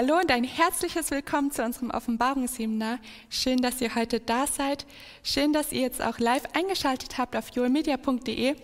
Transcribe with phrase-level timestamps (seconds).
[0.00, 3.00] Hallo und ein herzliches Willkommen zu unserem Offenbarungsseminar.
[3.30, 4.86] Schön, dass ihr heute da seid.
[5.24, 8.54] Schön, dass ihr jetzt auch live eingeschaltet habt auf joelmedia.de.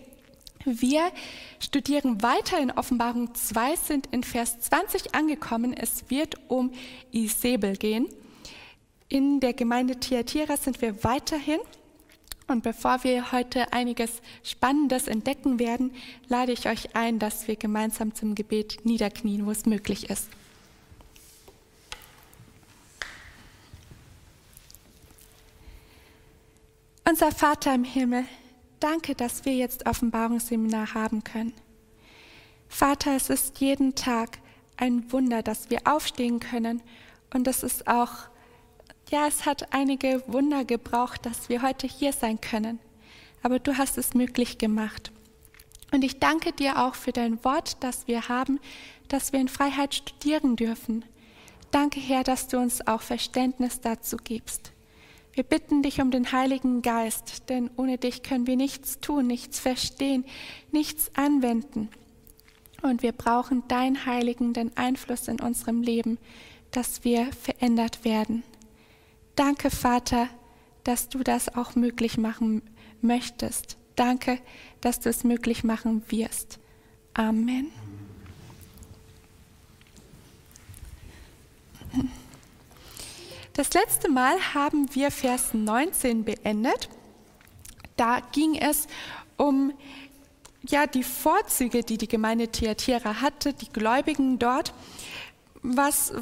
[0.65, 1.11] Wir
[1.59, 5.75] studieren weiter in Offenbarung 2, sind in Vers 20 angekommen.
[5.77, 6.71] Es wird um
[7.11, 8.07] Isabel gehen.
[9.09, 11.59] In der Gemeinde Thyatira sind wir weiterhin.
[12.47, 15.95] Und bevor wir heute einiges Spannendes entdecken werden,
[16.29, 20.29] lade ich euch ein, dass wir gemeinsam zum Gebet niederknien, wo es möglich ist.
[27.07, 28.25] Unser Vater im Himmel,
[28.81, 31.53] danke, dass wir jetzt Offenbarungsseminar haben können.
[32.67, 34.39] Vater, es ist jeden Tag
[34.79, 36.83] ein Wunder, dass wir aufstehen können
[37.35, 38.11] und es ist auch,
[39.11, 42.81] ja, es hat einige Wunder gebraucht, dass wir heute hier sein können.
[43.43, 45.13] Aber du hast es möglich gemacht.
[45.93, 48.59] Und ich danke dir auch für dein Wort, das wir haben,
[49.09, 51.05] dass wir in Freiheit studieren dürfen.
[51.71, 54.74] Danke, Herr, dass du uns auch Verständnis dazu gibst.
[55.35, 59.59] Wir bitten dich um den Heiligen Geist, denn ohne dich können wir nichts tun, nichts
[59.59, 60.25] verstehen,
[60.71, 61.89] nichts anwenden.
[62.83, 66.19] Und wir brauchen deinen heiligenden Einfluss in unserem Leben,
[66.71, 68.45] dass wir verändert werden.
[69.35, 70.29] Danke, Vater,
[70.85, 72.63] dass du das auch möglich machen
[73.01, 73.77] möchtest.
[73.97, 74.39] Danke,
[74.81, 76.61] dass du es möglich machen wirst.
[77.15, 77.73] Amen.
[83.55, 86.89] Das letzte Mal haben wir Vers 19 beendet.
[87.97, 88.89] Da ging es
[89.37, 89.73] um
[90.67, 94.75] ja, die Vorzüge, die die Gemeinde Thyatira hatte, die Gläubigen dort.
[95.63, 96.13] Was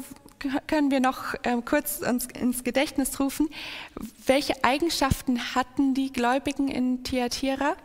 [0.67, 3.49] können wir noch äh, kurz uns ins Gedächtnis rufen?
[4.27, 7.75] Welche Eigenschaften hatten die Gläubigen in Thyatira?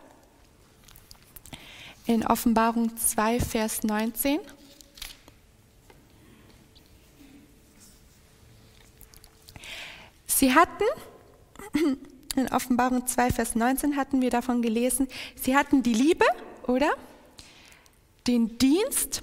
[2.05, 4.41] In Offenbarung 2, Vers 19.
[10.39, 10.85] Sie hatten,
[12.37, 16.23] in Offenbarung 2, Vers 19 hatten wir davon gelesen, sie hatten die Liebe,
[16.65, 16.89] oder?
[18.25, 19.21] Den Dienst,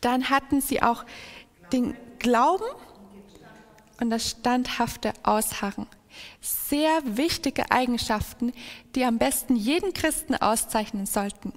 [0.00, 1.04] dann hatten sie auch
[1.72, 2.64] den Glauben
[4.00, 5.86] und das standhafte Ausharren.
[6.40, 8.52] Sehr wichtige Eigenschaften,
[8.96, 11.52] die am besten jeden Christen auszeichnen sollten.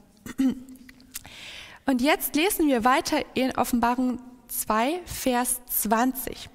[1.87, 6.47] Und jetzt lesen wir weiter in Offenbarung 2, Vers 20.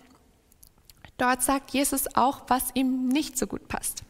[1.19, 4.03] Dort sagt Jesus auch, was ihm nicht so gut passt.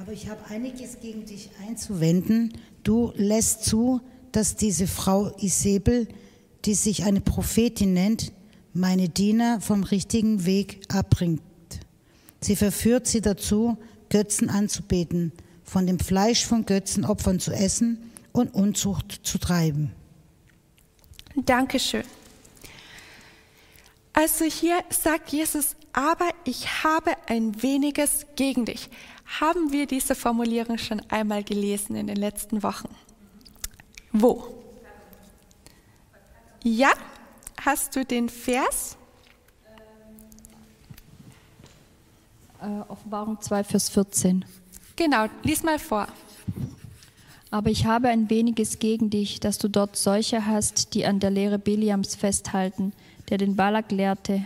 [0.00, 2.54] Aber ich habe einiges gegen dich einzuwenden.
[2.84, 4.00] Du lässt zu,
[4.32, 6.08] dass diese Frau Isabel,
[6.64, 8.32] die sich eine Prophetin nennt,
[8.72, 11.42] meine Diener vom richtigen Weg abbringt.
[12.40, 13.76] Sie verführt sie dazu,
[14.08, 15.32] Götzen anzubeten,
[15.64, 17.98] von dem Fleisch von Götzenopfern zu essen
[18.32, 19.92] und Unzucht zu treiben.
[21.36, 22.04] Dankeschön.
[24.20, 28.90] Also hier sagt Jesus, aber ich habe ein weniges gegen dich.
[29.40, 32.94] Haben wir diese Formulierung schon einmal gelesen in den letzten Wochen?
[34.12, 34.46] Wo?
[36.62, 36.92] Ja,
[37.64, 38.98] hast du den Vers?
[42.60, 44.44] Äh, Offenbarung 2, Vers 14.
[44.96, 46.08] Genau, lies mal vor.
[47.50, 51.30] Aber ich habe ein weniges gegen dich, dass du dort solche hast, die an der
[51.30, 52.92] Lehre Biliams festhalten,
[53.30, 54.44] der den Balak lehrte,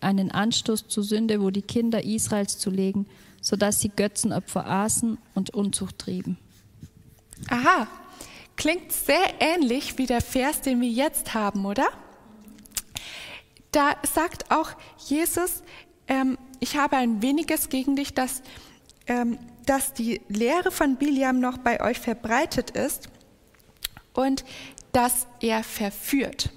[0.00, 3.06] einen Anstoß zur Sünde, wo die Kinder Israels zu legen,
[3.40, 6.38] sodass sie Götzenopfer aßen und Unzucht trieben.
[7.48, 7.88] Aha,
[8.56, 11.86] klingt sehr ähnlich wie der Vers, den wir jetzt haben, oder?
[13.72, 15.62] Da sagt auch Jesus,
[16.08, 18.42] ähm, ich habe ein weniges gegen dich, dass,
[19.06, 23.08] ähm, dass die Lehre von Biliam noch bei euch verbreitet ist
[24.14, 24.44] und
[24.92, 26.50] dass er verführt.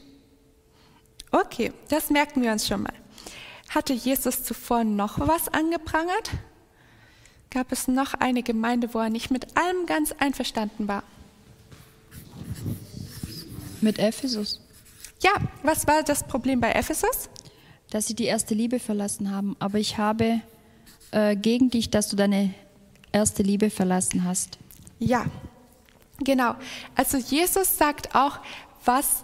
[1.32, 2.94] Okay, das merken wir uns schon mal.
[3.70, 6.32] Hatte Jesus zuvor noch was angeprangert?
[7.52, 11.04] Gab es noch eine Gemeinde, wo er nicht mit allem ganz einverstanden war?
[13.82, 14.60] Mit Ephesus.
[15.22, 15.32] Ja,
[15.64, 17.30] was war das Problem bei Ephesus?
[17.90, 19.56] Dass sie die erste Liebe verlassen haben.
[19.60, 20.42] Aber ich habe
[21.12, 22.54] äh, gegen dich, dass du deine
[23.12, 24.58] erste Liebe verlassen hast.
[25.00, 25.26] Ja,
[26.20, 26.56] genau.
[26.96, 28.40] Also Jesus sagt auch,
[28.86, 29.24] was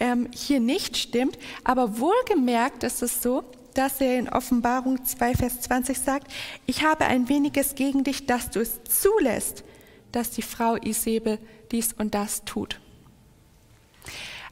[0.00, 1.38] ähm, hier nicht stimmt.
[1.64, 3.44] Aber wohlgemerkt ist es so,
[3.74, 6.32] dass er in Offenbarung 2, Vers 20 sagt,
[6.66, 9.64] ich habe ein weniges gegen dich, dass du es zulässt,
[10.12, 11.38] dass die Frau Isabel
[11.70, 12.80] dies und das tut.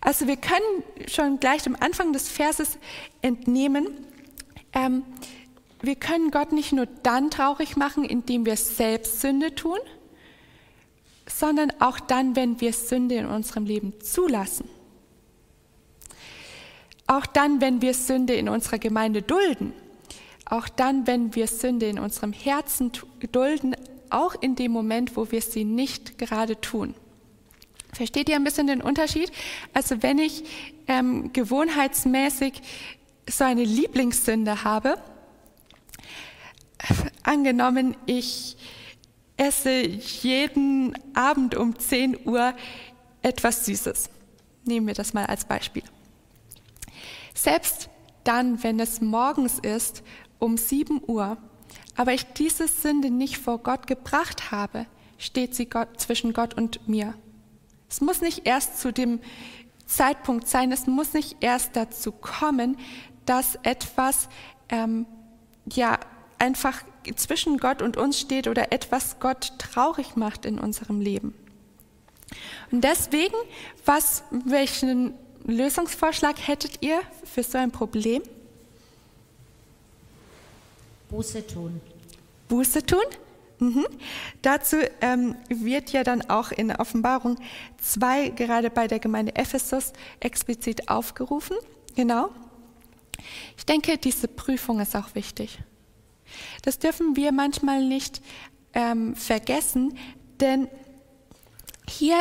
[0.00, 2.78] Also wir können schon gleich am Anfang des Verses
[3.22, 3.88] entnehmen,
[4.74, 5.04] ähm,
[5.80, 9.78] wir können Gott nicht nur dann traurig machen, indem wir selbst Sünde tun,
[11.26, 14.68] sondern auch dann, wenn wir Sünde in unserem Leben zulassen.
[17.06, 19.72] Auch dann, wenn wir Sünde in unserer Gemeinde dulden,
[20.46, 22.92] auch dann, wenn wir Sünde in unserem Herzen
[23.32, 23.76] dulden,
[24.10, 26.94] auch in dem Moment, wo wir sie nicht gerade tun.
[27.92, 29.30] Versteht ihr ein bisschen den Unterschied?
[29.72, 30.44] Also wenn ich
[30.88, 32.60] ähm, gewohnheitsmäßig
[33.28, 34.98] so eine Lieblingssünde habe,
[37.22, 38.56] angenommen, ich
[39.36, 42.54] esse jeden Abend um 10 Uhr
[43.22, 44.10] etwas Süßes.
[44.64, 45.82] Nehmen wir das mal als Beispiel.
[47.34, 47.90] Selbst
[48.22, 50.02] dann, wenn es morgens ist,
[50.38, 51.36] um 7 Uhr,
[51.96, 54.86] aber ich diese Sünde nicht vor Gott gebracht habe,
[55.18, 57.14] steht sie Gott, zwischen Gott und mir.
[57.88, 59.20] Es muss nicht erst zu dem
[59.86, 62.78] Zeitpunkt sein, es muss nicht erst dazu kommen,
[63.26, 64.28] dass etwas
[64.68, 65.06] ähm,
[65.70, 65.98] ja
[66.38, 66.82] einfach
[67.16, 71.34] zwischen Gott und uns steht oder etwas Gott traurig macht in unserem Leben.
[72.70, 73.34] Und deswegen,
[73.84, 75.14] was, welchen
[75.44, 78.22] Lösungsvorschlag hättet ihr für so ein Problem?
[81.10, 81.80] Buße tun.
[82.48, 83.04] Buße tun?
[83.58, 83.86] Mhm.
[84.42, 87.36] Dazu ähm, wird ja dann auch in Offenbarung
[87.80, 91.56] 2 gerade bei der Gemeinde Ephesus explizit aufgerufen.
[91.94, 92.30] Genau.
[93.56, 95.58] Ich denke, diese Prüfung ist auch wichtig.
[96.62, 98.22] Das dürfen wir manchmal nicht
[98.72, 99.96] ähm, vergessen,
[100.40, 100.68] denn
[101.88, 102.16] hier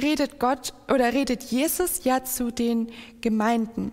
[0.00, 2.90] redet Gott oder redet Jesus ja zu den
[3.20, 3.92] Gemeinden.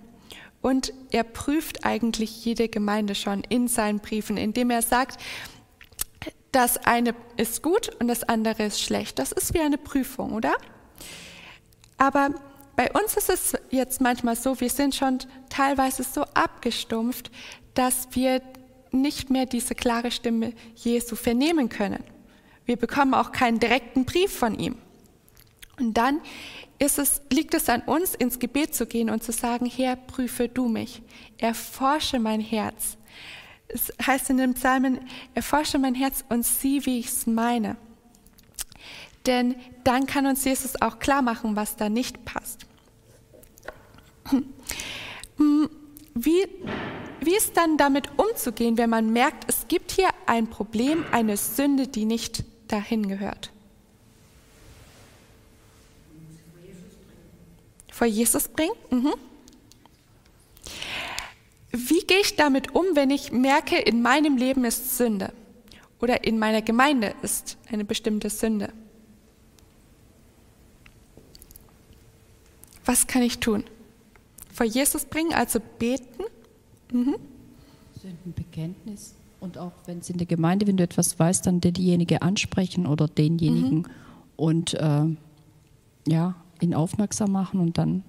[0.61, 5.19] Und er prüft eigentlich jede Gemeinde schon in seinen Briefen, indem er sagt,
[6.51, 9.19] das eine ist gut und das andere ist schlecht.
[9.19, 10.53] Das ist wie eine Prüfung, oder?
[11.97, 12.29] Aber
[12.75, 15.19] bei uns ist es jetzt manchmal so, wir sind schon
[15.49, 17.31] teilweise so abgestumpft,
[17.73, 18.41] dass wir
[18.91, 22.03] nicht mehr diese klare Stimme Jesu vernehmen können.
[22.65, 24.77] Wir bekommen auch keinen direkten Brief von ihm.
[25.79, 26.21] Und dann
[26.79, 30.47] ist es, liegt es an uns, ins Gebet zu gehen und zu sagen, Herr, prüfe
[30.47, 31.01] du mich,
[31.37, 32.97] erforsche mein Herz.
[33.67, 34.99] Es heißt in dem Psalmen,
[35.33, 37.75] erforsche mein Herz und sieh, wie ich es meine.
[39.25, 42.65] Denn dann kann uns Jesus auch klar machen, was da nicht passt.
[46.15, 46.45] Wie,
[47.21, 51.87] wie ist dann damit umzugehen, wenn man merkt, es gibt hier ein Problem, eine Sünde,
[51.87, 53.52] die nicht dahin gehört?
[57.93, 58.73] Vor Jesus bringen?
[58.89, 59.13] Mhm.
[61.71, 65.31] Wie gehe ich damit um, wenn ich merke, in meinem Leben ist Sünde
[66.01, 68.73] oder in meiner Gemeinde ist eine bestimmte Sünde?
[72.83, 73.63] Was kann ich tun?
[74.51, 76.23] Vor Jesus bringen, also beten?
[76.91, 77.17] Mhm.
[78.01, 79.13] Sündenbekenntnis.
[79.39, 83.07] Und auch wenn es in der Gemeinde, wenn du etwas weißt, dann diejenige ansprechen oder
[83.07, 83.85] denjenigen mhm.
[84.35, 85.05] und äh,
[86.07, 88.03] ja, ihn aufmerksam machen und dann.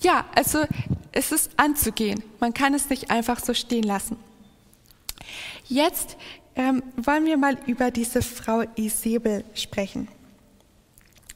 [0.00, 0.64] Ja, also
[1.12, 2.22] es ist anzugehen.
[2.40, 4.16] Man kann es nicht einfach so stehen lassen.
[5.66, 6.16] Jetzt
[6.54, 10.08] ähm, wollen wir mal über diese Frau Isabel sprechen.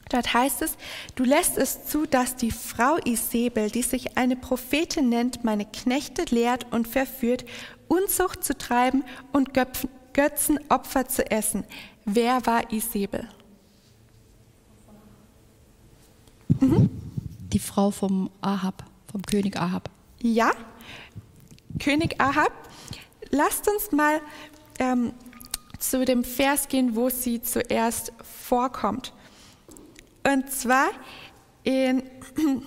[0.09, 0.77] Dort heißt es,
[1.15, 6.23] du lässt es zu, dass die Frau Isabel, die sich eine Prophetin nennt, meine Knechte
[6.29, 7.45] lehrt und verführt,
[7.87, 9.51] Unzucht zu treiben und
[10.13, 11.63] Götzenopfer zu essen.
[12.05, 13.27] Wer war Isabel?
[16.59, 16.89] Mhm.
[17.53, 19.89] Die Frau vom Ahab, vom König Ahab.
[20.21, 20.51] Ja,
[21.79, 22.51] König Ahab.
[23.29, 24.21] Lasst uns mal
[24.79, 25.13] ähm,
[25.79, 29.13] zu dem Vers gehen, wo sie zuerst vorkommt.
[30.25, 30.89] Und zwar
[31.63, 32.03] in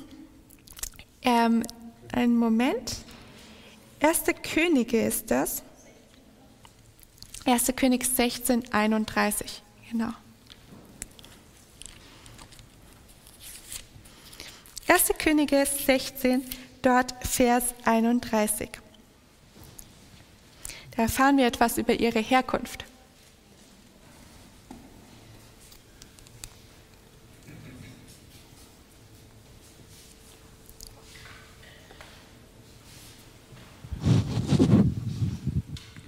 [1.23, 1.63] ähm,
[2.13, 2.97] einen Moment.
[4.01, 5.63] Erste Könige ist das.
[7.45, 9.63] Erste König 16, 31.
[9.91, 10.11] Genau.
[14.89, 16.43] Erste Könige 16,
[16.81, 18.71] dort Vers 31.
[20.95, 22.85] Da erfahren wir etwas über ihre Herkunft.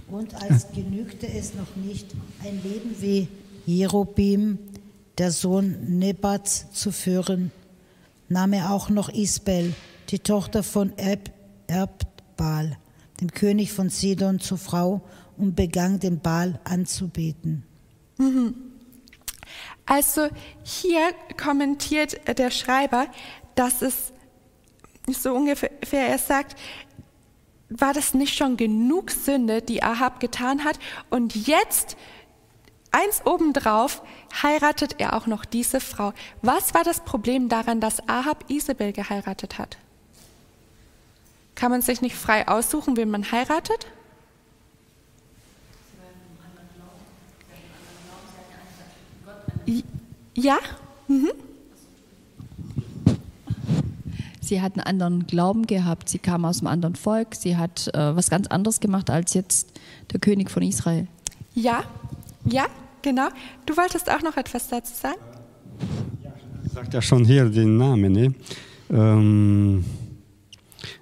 [0.09, 2.07] Und als genügte es noch nicht,
[2.45, 3.27] ein Leben wie
[3.67, 4.59] Jerobim,
[5.19, 7.51] der Sohn Nebats, zu führen,
[8.29, 9.75] nahm er auch noch Isbel,
[10.11, 11.31] die Tochter von Erb,
[11.67, 12.79] Erbbaal,
[13.21, 15.03] dem König von Sidon, zur Frau
[15.37, 17.65] und begann den Baal anzubeten.
[18.19, 18.55] Mhm.
[19.87, 20.29] Also
[20.63, 23.07] hier kommentiert der Schreiber,
[23.55, 24.13] dass es
[25.07, 26.57] so ungefähr, er sagt,
[27.71, 30.79] war das nicht schon genug Sünde, die Ahab getan hat?
[31.11, 31.97] Und jetzt,
[32.92, 34.02] eins obendrauf,
[34.42, 36.12] heiratet er auch noch diese Frau.
[36.42, 39.78] Was war das Problem daran, dass Ahab Isabel geheiratet hat?
[41.54, 43.87] Kann man sich nicht frei aussuchen, wen man heiratet?
[50.35, 50.59] Ja?
[51.09, 51.33] Mhm.
[54.40, 58.16] Sie hat einen anderen Glauben gehabt, sie kam aus einem anderen Volk, sie hat äh,
[58.16, 59.73] was ganz anderes gemacht als jetzt
[60.12, 61.07] der König von Israel.
[61.54, 61.83] Ja,
[62.50, 62.67] ja,
[63.02, 63.28] genau.
[63.67, 65.19] Du wolltest auch noch etwas dazu sagen?
[66.23, 66.33] Ja,
[66.73, 68.12] sagt ja schon hier den Namen.
[68.12, 68.35] Ne?
[68.90, 69.85] Ähm,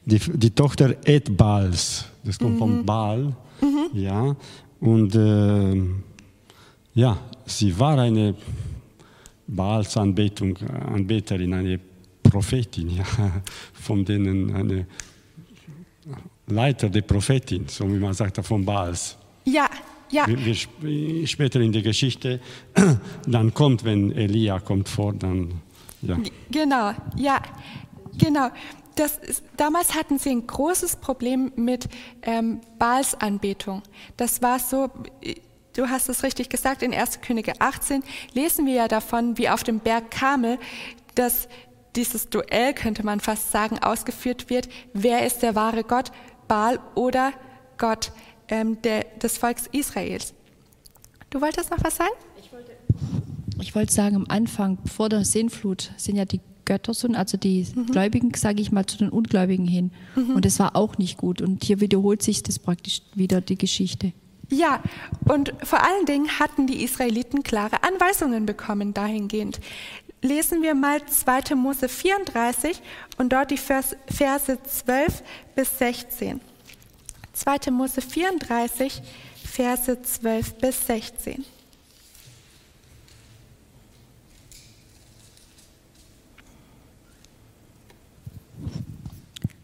[0.04, 2.58] die, die Tochter Ed Baals, das kommt mhm.
[2.58, 3.88] vom Baal, mhm.
[3.92, 4.36] ja,
[4.80, 5.82] und äh,
[6.94, 8.34] ja, sie war eine
[9.46, 11.80] Baals Anbetung, Anbeterin, eine
[12.22, 13.04] Prophetin, ja,
[13.72, 14.86] von denen eine
[16.46, 19.16] Leiter der Prophetin, so wie man sagt, von Baals.
[20.10, 20.26] Ja.
[20.26, 22.40] Wir, wir, später in der Geschichte,
[23.26, 25.60] dann kommt, wenn Elia kommt vor, dann,
[26.02, 26.18] ja.
[26.50, 27.42] Genau, ja,
[28.18, 28.50] genau.
[28.98, 31.86] Ist, damals hatten sie ein großes Problem mit
[32.22, 33.82] ähm, Baalsanbetung.
[34.16, 34.88] Das war so,
[35.74, 37.20] du hast es richtig gesagt, in 1.
[37.20, 40.58] Könige 18 lesen wir ja davon, wie auf dem Berg Kamel,
[41.14, 41.48] dass
[41.94, 44.68] dieses Duell, könnte man fast sagen, ausgeführt wird.
[44.92, 46.12] Wer ist der wahre Gott,
[46.48, 47.32] Baal oder
[47.78, 48.12] Gott
[48.48, 50.34] ähm, der, des Volks Israels?
[51.30, 52.14] Du wolltest noch was sagen?
[52.40, 52.72] Ich wollte,
[53.60, 57.86] ich wollte sagen, am Anfang, vor der Seenflut, sind ja die Götter, also die mhm.
[57.86, 59.92] Gläubigen, sage ich mal, zu den Ungläubigen hin.
[60.14, 60.36] Mhm.
[60.36, 61.40] Und das war auch nicht gut.
[61.40, 64.12] Und hier wiederholt sich das praktisch wieder, die Geschichte.
[64.48, 64.80] Ja,
[65.28, 69.60] und vor allen Dingen hatten die Israeliten klare Anweisungen bekommen dahingehend
[70.22, 71.54] lesen wir mal 2.
[71.54, 72.80] Mose 34
[73.18, 75.22] und dort die Verse 12
[75.54, 76.40] bis 16.
[77.36, 77.70] 2.
[77.70, 79.02] Mose 34,
[79.44, 81.44] Verse 12 bis 16.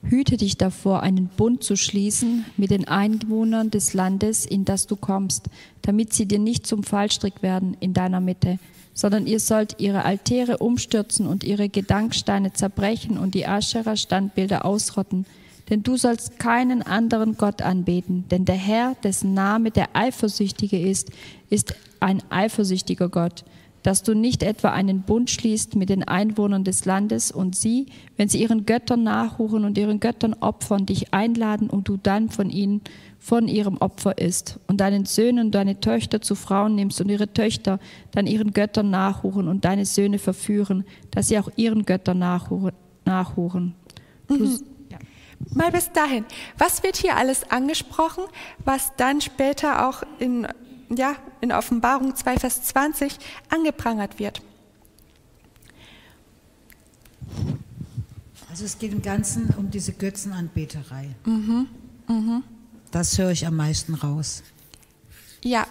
[0.05, 4.95] Hüte dich davor, einen Bund zu schließen mit den Einwohnern des Landes, in das du
[4.95, 5.47] kommst,
[5.81, 8.59] damit sie dir nicht zum Fallstrick werden in deiner Mitte
[8.95, 15.27] sondern ihr sollt ihre Altäre umstürzen und ihre Gedanksteine zerbrechen und die Aschera-Standbilder ausrotten.
[15.71, 21.11] Denn du sollst keinen anderen Gott anbeten, denn der Herr, dessen Name der Eifersüchtige ist,
[21.51, 23.45] ist ein eifersüchtiger Gott,
[23.83, 28.29] dass du nicht etwa einen Bund schließt mit den Einwohnern des Landes und sie, wenn
[28.29, 32.81] sie ihren Göttern nachhuren und ihren Göttern opfern, dich einladen und du dann von ihnen
[33.19, 37.33] von ihrem Opfer ist und deinen Söhnen und deine Töchter zu Frauen nimmst und ihre
[37.33, 37.79] Töchter
[38.11, 42.75] dann ihren Göttern nachhuren und deine Söhne verführen, dass sie auch ihren Göttern nachhuren.
[43.05, 43.75] nachhuren.
[44.29, 44.59] Mhm.
[45.51, 46.25] Mal bis dahin.
[46.59, 48.25] Was wird hier alles angesprochen,
[48.65, 50.47] was dann später auch in,
[50.89, 53.19] ja, in Offenbarung 2, Vers 20
[53.51, 54.43] angeprangert wird?
[58.51, 61.09] Also es geht im Ganzen um diese Götzenanbeterei.
[61.25, 61.69] Mhm.
[62.09, 62.43] Mhm.
[62.91, 64.43] Das höre ich am meisten raus.
[65.43, 65.67] Ja.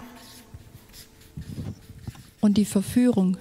[2.39, 3.37] Und die Verführung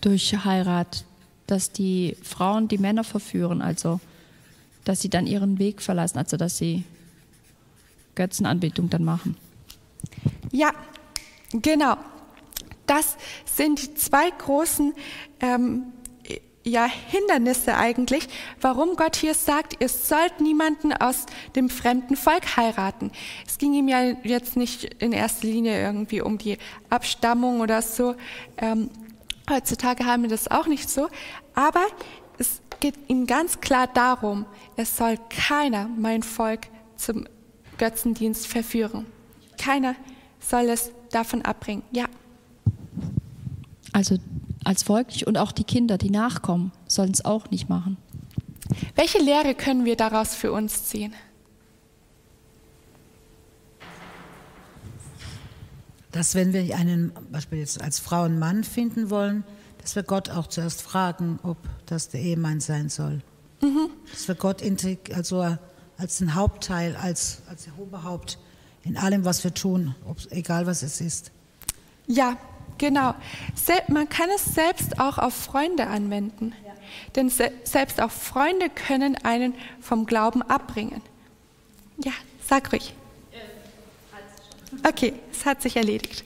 [0.00, 1.04] durch Heirat,
[1.46, 4.00] dass die Frauen die Männer verführen, also
[4.84, 6.84] dass sie dann ihren Weg verlassen, also dass sie
[8.14, 9.36] Götzenanbetung dann machen.
[10.50, 10.72] Ja,
[11.52, 11.96] genau.
[12.86, 14.92] Das sind die zwei großen
[15.40, 15.84] ähm,
[16.64, 18.28] ja, Hindernisse eigentlich,
[18.60, 23.10] warum Gott hier sagt, ihr sollt niemanden aus dem fremden Volk heiraten.
[23.46, 26.58] Es ging ihm ja jetzt nicht in erster Linie irgendwie um die
[26.88, 28.14] Abstammung oder so.
[28.58, 28.90] Ähm,
[29.50, 31.08] heutzutage haben wir das auch nicht so.
[31.54, 31.84] Aber
[32.38, 34.46] es geht ihm ganz klar darum,
[34.76, 37.26] es soll keiner mein Volk zum
[37.78, 39.06] Götzendienst verführen.
[39.58, 39.94] Keiner
[40.40, 41.82] soll es davon abbringen.
[41.92, 42.06] Ja.
[43.92, 44.18] Also
[44.64, 47.96] als Volk und auch die Kinder, die nachkommen, sollen es auch nicht machen.
[48.94, 51.14] Welche Lehre können wir daraus für uns ziehen?
[56.10, 59.44] Dass wenn wir einen, Beispiel jetzt als Frau einen Mann finden wollen,
[59.82, 63.20] dass wir Gott auch zuerst fragen, ob das der Ehemann sein soll.
[63.60, 63.90] Mhm.
[64.10, 64.62] Dass wir Gott
[65.14, 65.56] also
[65.98, 68.38] als den Hauptteil, als, als Oberhaupt
[68.84, 69.94] in allem, was wir tun,
[70.30, 71.30] egal was es ist.
[72.06, 72.36] Ja,
[72.78, 73.14] Genau.
[73.88, 76.52] Man kann es selbst auch auf Freunde anwenden.
[76.66, 76.72] Ja.
[77.14, 81.00] Denn selbst auch Freunde können einen vom Glauben abbringen.
[82.02, 82.12] Ja,
[82.44, 82.94] sag ruhig.
[84.84, 86.24] Okay, es hat sich erledigt.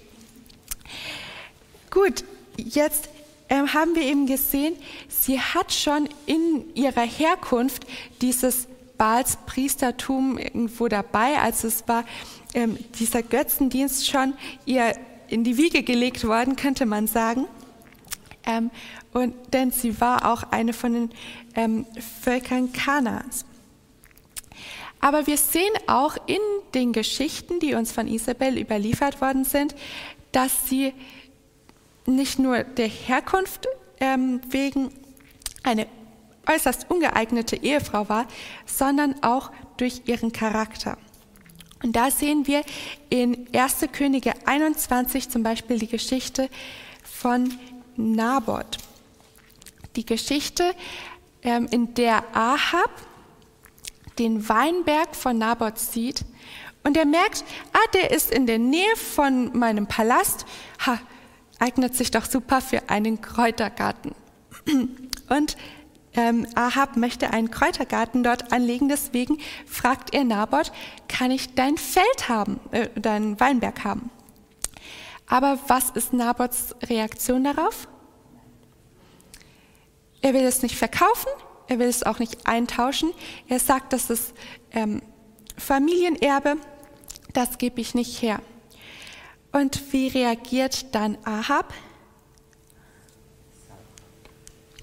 [1.91, 2.25] Gut,
[2.57, 3.16] jetzt äh,
[3.51, 4.75] haben wir eben gesehen,
[5.09, 7.87] sie hat schon in ihrer Herkunft
[8.21, 8.67] dieses
[8.99, 11.39] Baals Priestertum irgendwo dabei.
[11.39, 12.05] Also es war
[12.55, 14.35] ähm, dieser Götzendienst schon
[14.65, 14.95] ihr
[15.29, 17.47] in die Wiege gelegt worden, könnte man sagen.
[18.47, 18.71] Ähm,
[19.13, 21.11] und, denn sie war auch eine von den
[21.55, 21.87] ähm,
[22.23, 23.45] Völkern Kanaans.
[25.01, 26.41] Aber wir sehen auch in
[26.75, 29.75] den Geschichten, die uns von Isabel überliefert worden sind,
[30.33, 30.93] dass sie
[32.07, 33.67] nicht nur der Herkunft
[34.01, 34.91] ähm, wegen
[35.63, 35.87] eine
[36.49, 38.27] äußerst ungeeignete Ehefrau war,
[38.67, 40.97] sondern auch durch ihren Charakter.
[41.83, 42.63] Und da sehen wir
[43.11, 43.87] in 1.
[43.93, 46.49] Könige 21 zum Beispiel die Geschichte
[47.03, 47.53] von
[47.97, 48.79] Naboth.
[49.97, 50.75] Die Geschichte,
[51.43, 52.91] ähm, in der Ahab
[54.19, 56.25] den Weinberg von Naboth sieht
[56.85, 60.47] und er merkt, ah, der ist in der Nähe von meinem Palast,
[60.87, 60.99] ha,
[61.59, 64.15] eignet sich doch super für einen Kräutergarten.
[65.29, 65.57] Und
[66.15, 70.73] ähm, Ahab möchte einen Kräutergarten dort anlegen, deswegen fragt er Naboth,
[71.09, 74.11] kann ich dein Feld haben, äh, deinen Weinberg haben?
[75.27, 77.89] Aber was ist Naboths Reaktion darauf?
[80.23, 81.31] Er will es nicht verkaufen,
[81.69, 83.13] er will es auch nicht eintauschen.
[83.49, 84.35] Er sagt, das ist
[84.73, 85.03] ähm,
[85.59, 86.57] Familienerbe,
[87.33, 88.41] das gebe ich nicht her.
[89.57, 91.73] Und wie reagiert dann Ahab?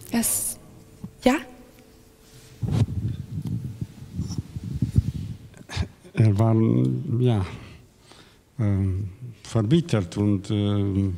[0.09, 0.57] Es,
[1.23, 1.35] ja?
[6.13, 6.55] Er war
[7.19, 7.45] ja,
[8.59, 9.11] ähm,
[9.43, 11.17] verbittert und ähm,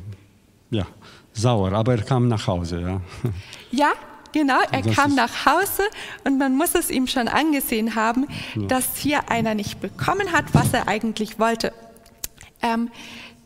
[0.68, 0.86] ja,
[1.32, 2.82] sauer, aber er kam nach Hause.
[2.82, 3.00] Ja,
[3.70, 3.92] ja
[4.32, 5.84] genau, er das kam nach Hause
[6.24, 8.66] und man muss es ihm schon angesehen haben, ja.
[8.66, 11.72] dass hier einer nicht bekommen hat, was er eigentlich wollte.
[12.62, 12.90] Ähm,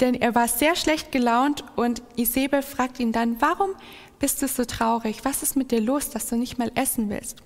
[0.01, 3.71] denn er war sehr schlecht gelaunt und Isabel fragt ihn dann, warum
[4.19, 5.25] bist du so traurig?
[5.25, 7.39] Was ist mit dir los, dass du nicht mal essen willst?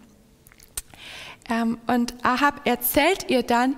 [1.49, 3.77] Ähm, und Ahab erzählt ihr dann,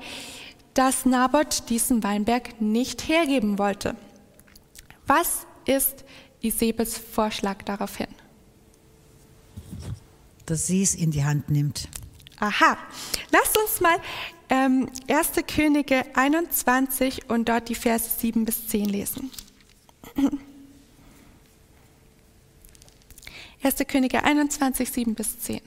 [0.74, 3.96] dass Naboth diesen Weinberg nicht hergeben wollte.
[5.06, 6.04] Was ist
[6.40, 8.08] Isabels Vorschlag daraufhin?
[10.44, 11.88] Dass sie es in die Hand nimmt.
[12.38, 12.77] Aha,
[13.31, 13.99] lasst uns mal
[14.49, 15.33] ähm, 1.
[15.46, 19.31] Könige 21 und dort die Verse 7 bis 10 lesen.
[23.62, 23.77] 1.
[23.88, 25.61] Könige 21, 7 bis 10.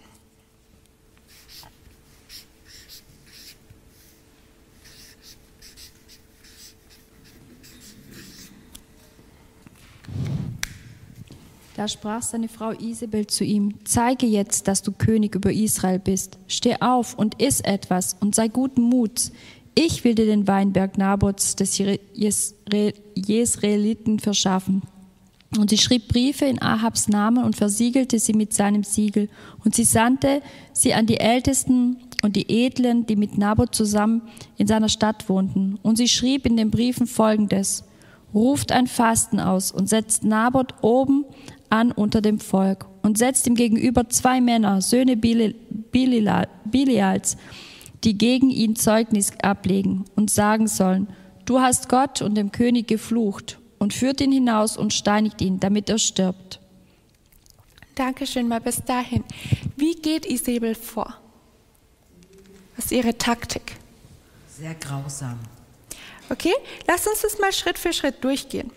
[11.80, 16.38] Da sprach seine Frau Isabel zu ihm, zeige jetzt, dass du König über Israel bist.
[16.46, 19.32] Steh auf und iss etwas und sei guten Muts.
[19.76, 21.82] Ich will dir den Weinberg Nabots des
[23.16, 24.82] Jesraeliten verschaffen.
[25.58, 29.30] Und sie schrieb Briefe in Ahabs Namen und versiegelte sie mit seinem Siegel.
[29.64, 30.42] Und sie sandte
[30.74, 34.24] sie an die Ältesten und die Edlen, die mit Naboth zusammen
[34.58, 35.80] in seiner Stadt wohnten.
[35.82, 37.86] Und sie schrieb in den Briefen folgendes.
[38.34, 41.26] Ruft ein Fasten aus und setzt Naboth oben
[41.70, 47.38] an unter dem Volk und setzt ihm gegenüber zwei Männer, Söhne Bilials,
[48.04, 51.08] die gegen ihn Zeugnis ablegen und sagen sollen,
[51.46, 55.90] du hast Gott und dem König geflucht und führt ihn hinaus und steinigt ihn, damit
[55.90, 56.60] er stirbt.
[57.96, 59.24] Dankeschön mal bis dahin.
[59.76, 61.16] Wie geht Isabel vor?
[62.76, 63.76] Was ist ihre Taktik?
[64.48, 65.38] Sehr grausam.
[66.30, 66.54] Okay,
[66.88, 68.72] lass uns das mal Schritt für Schritt durchgehen.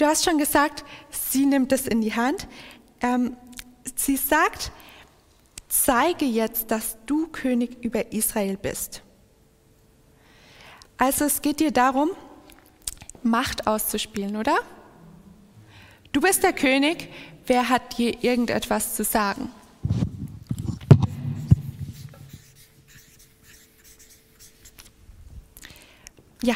[0.00, 2.48] Du hast schon gesagt, sie nimmt es in die Hand.
[3.02, 3.36] Ähm,
[3.96, 4.72] sie sagt,
[5.68, 9.02] zeige jetzt, dass du König über Israel bist.
[10.96, 12.08] Also es geht dir darum,
[13.22, 14.56] Macht auszuspielen, oder?
[16.12, 17.10] Du bist der König,
[17.46, 19.50] wer hat dir irgendetwas zu sagen?
[26.42, 26.54] Ja.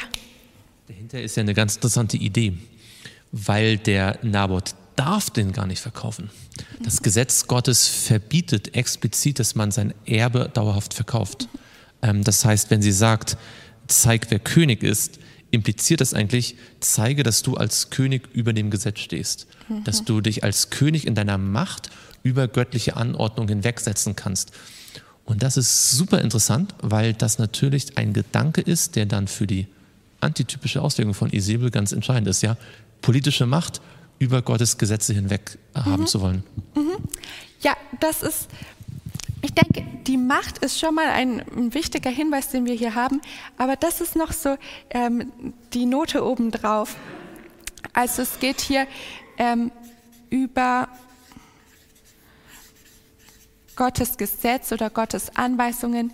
[0.88, 2.54] Dahinter ist ja eine ganz interessante Idee
[3.36, 6.30] weil der Naboth darf den gar nicht verkaufen.
[6.84, 11.48] Das Gesetz Gottes verbietet explizit, dass man sein Erbe dauerhaft verkauft.
[12.00, 13.36] Ähm, das heißt, wenn sie sagt,
[13.88, 15.18] zeig, wer König ist,
[15.50, 19.48] impliziert das eigentlich, zeige, dass du als König über dem Gesetz stehst,
[19.84, 21.90] dass du dich als König in deiner Macht
[22.22, 24.52] über göttliche Anordnung hinwegsetzen kannst.
[25.24, 29.66] Und das ist super interessant, weil das natürlich ein Gedanke ist, der dann für die
[30.20, 32.42] antitypische Auslegung von Isabel ganz entscheidend ist.
[32.42, 32.56] Ja,
[33.04, 33.82] politische Macht
[34.18, 36.06] über Gottes Gesetze hinweg haben mhm.
[36.06, 36.42] zu wollen.
[36.74, 36.96] Mhm.
[37.60, 38.48] Ja, das ist,
[39.42, 43.20] ich denke, die Macht ist schon mal ein, ein, wichtiger Hinweis, den wir hier haben,
[43.58, 44.56] aber das ist noch so
[44.88, 45.30] ähm,
[45.74, 46.96] die Note obendrauf.
[47.92, 48.86] Also es geht hier
[49.36, 49.70] ähm,
[50.30, 50.88] über
[53.76, 56.10] Gottes Gesetz oder Gottes Anweisungen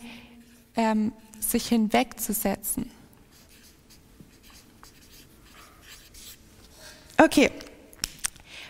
[0.74, 2.90] ähm, sich hinwegzusetzen.
[7.20, 7.50] Okay,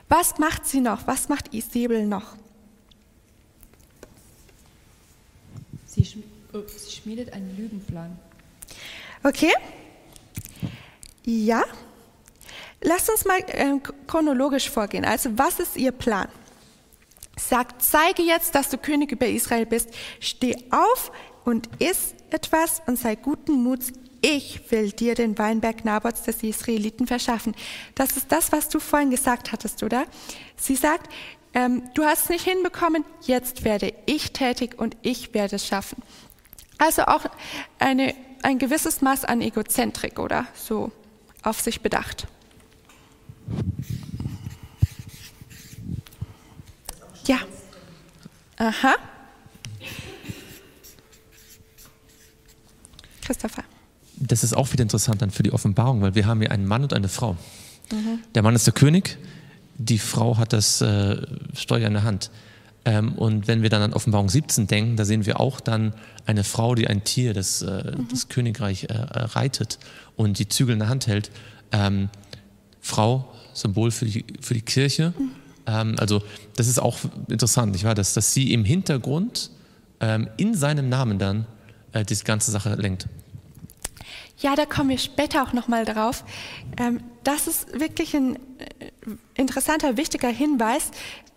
[0.08, 1.06] was macht sie noch?
[1.06, 2.36] Was macht Isabel noch?
[5.86, 8.18] Sie, Oh, sie schmiedet einen Lügenplan.
[9.22, 9.52] Okay?
[11.24, 11.62] Ja.
[12.82, 15.04] Lasst uns mal äh, chronologisch vorgehen.
[15.04, 16.26] Also, was ist ihr Plan?
[17.38, 19.90] Sagt, zeige jetzt, dass du König über Israel bist.
[20.18, 21.12] Steh auf
[21.44, 23.92] und iss etwas und sei guten Muts.
[24.22, 27.54] Ich will dir den Weinberg Nabots des Israeliten verschaffen.
[27.94, 30.04] Das ist das, was du vorhin gesagt hattest, oder?
[30.56, 31.10] Sie sagt,
[31.54, 36.02] ähm, du hast es nicht hinbekommen, jetzt werde ich tätig und ich werde es schaffen.
[36.78, 37.24] Also auch
[37.78, 40.46] eine, ein gewisses Maß an Egozentrik, oder?
[40.54, 40.92] So
[41.42, 42.26] auf sich bedacht.
[47.26, 47.38] Ja.
[48.58, 48.94] Aha.
[53.22, 53.64] Christopher.
[54.20, 56.82] Das ist auch wieder interessant dann für die Offenbarung, weil wir haben hier einen Mann
[56.82, 57.36] und eine Frau.
[57.90, 58.20] Mhm.
[58.34, 59.18] Der Mann ist der König,
[59.78, 61.16] die Frau hat das äh,
[61.54, 62.30] Steuer in der Hand.
[62.84, 65.94] Ähm, und wenn wir dann an Offenbarung 17 denken, da sehen wir auch dann
[66.26, 68.08] eine Frau, die ein Tier, das äh, mhm.
[68.10, 69.78] das Königreich äh, reitet
[70.16, 71.30] und die Zügel in der Hand hält.
[71.72, 72.08] Ähm,
[72.80, 75.12] Frau, Symbol für die, für die Kirche.
[75.18, 75.30] Mhm.
[75.66, 76.22] Ähm, also
[76.56, 77.94] das ist auch interessant, nicht wahr?
[77.94, 79.50] Dass, dass sie im Hintergrund
[80.00, 81.46] ähm, in seinem Namen dann
[81.92, 83.06] äh, diese ganze Sache lenkt.
[84.40, 86.24] Ja, da kommen wir später auch nochmal drauf.
[86.78, 88.38] Ähm, das ist wirklich ein äh,
[89.34, 90.92] interessanter, wichtiger Hinweis,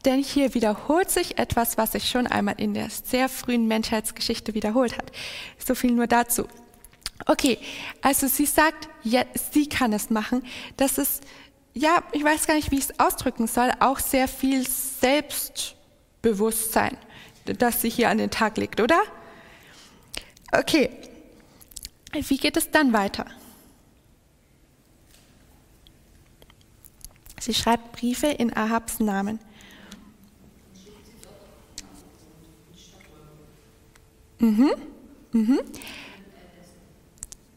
[0.05, 4.97] denn hier wiederholt sich etwas, was sich schon einmal in der sehr frühen Menschheitsgeschichte wiederholt
[4.97, 5.11] hat.
[5.57, 6.47] So viel nur dazu.
[7.25, 7.57] Okay,
[8.01, 10.41] also sie sagt, ja, sie kann es machen.
[10.77, 11.25] Das ist,
[11.73, 16.97] ja, ich weiß gar nicht, wie ich es ausdrücken soll, auch sehr viel Selbstbewusstsein,
[17.45, 19.01] das sie hier an den Tag legt, oder?
[20.51, 20.89] Okay,
[22.13, 23.25] wie geht es dann weiter?
[27.39, 29.39] Sie schreibt Briefe in Ahabs Namen.
[34.39, 34.71] Mhm.
[35.31, 35.59] Mhm.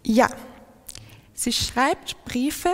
[0.04, 0.28] Ja,
[1.34, 2.70] sie schreibt Briefe.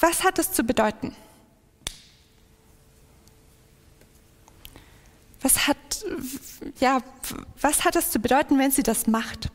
[0.00, 1.16] Was hat es zu bedeuten?
[5.44, 5.76] Was hat,
[6.80, 7.02] ja,
[7.60, 9.50] was hat es zu bedeuten, wenn sie das macht?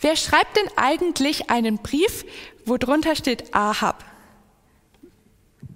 [0.00, 2.24] Wer schreibt denn eigentlich einen Brief,
[2.64, 4.04] wo drunter steht Ahab?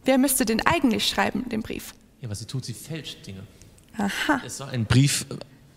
[0.04, 1.94] Wer müsste den eigentlich schreiben, den Brief?
[2.20, 3.42] Ja, was sie tut, sie fälscht Dinge.
[3.98, 4.40] Aha.
[4.46, 5.26] Es war ein Brief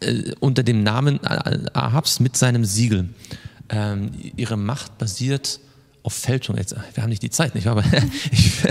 [0.01, 3.09] äh, unter dem Namen Ahabs mit seinem Siegel.
[3.69, 5.59] Ähm, ihre Macht basiert
[6.05, 6.55] auf Fälschung.
[6.55, 7.77] Jetzt, wir haben nicht die Zeit, nicht wahr?
[7.77, 7.83] Aber
[8.31, 8.63] ich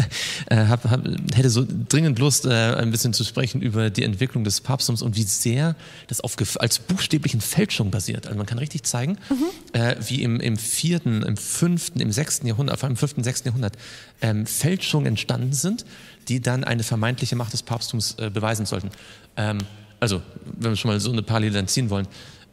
[0.47, 4.44] äh, hab, hab, hätte so dringend Lust, äh, ein bisschen zu sprechen über die Entwicklung
[4.44, 5.75] des Papsttums und wie sehr
[6.07, 8.27] das auf, als buchstäblichen Fälschung basiert.
[8.27, 9.79] Also man kann richtig zeigen, mhm.
[9.79, 13.49] äh, wie im, im vierten, im fünften, im sechsten Jahrhundert, vor allem im fünften, sechsten
[13.49, 13.77] Jahrhundert,
[14.23, 15.85] ähm, Fälschungen entstanden sind,
[16.29, 18.90] die dann eine vermeintliche Macht des Papsttums äh, beweisen sollten.
[19.37, 19.59] Ähm,
[19.99, 22.07] also, wenn wir schon mal so eine Parallele ziehen wollen.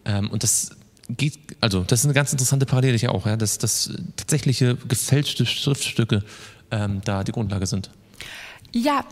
[0.05, 0.71] Ähm, und das
[1.09, 5.45] geht, also das ist eine ganz interessante Parallele hier auch, ja, dass, dass tatsächliche gefälschte
[5.45, 6.23] Schriftstücke
[6.71, 7.91] ähm, da die Grundlage sind.
[8.73, 9.03] Ja,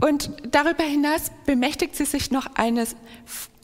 [0.00, 2.96] und darüber hinaus bemächtigt sie sich noch eines,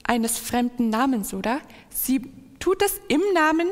[0.04, 1.60] eines fremden Namens, oder?
[1.88, 2.20] Sie
[2.58, 3.68] tut es im Namen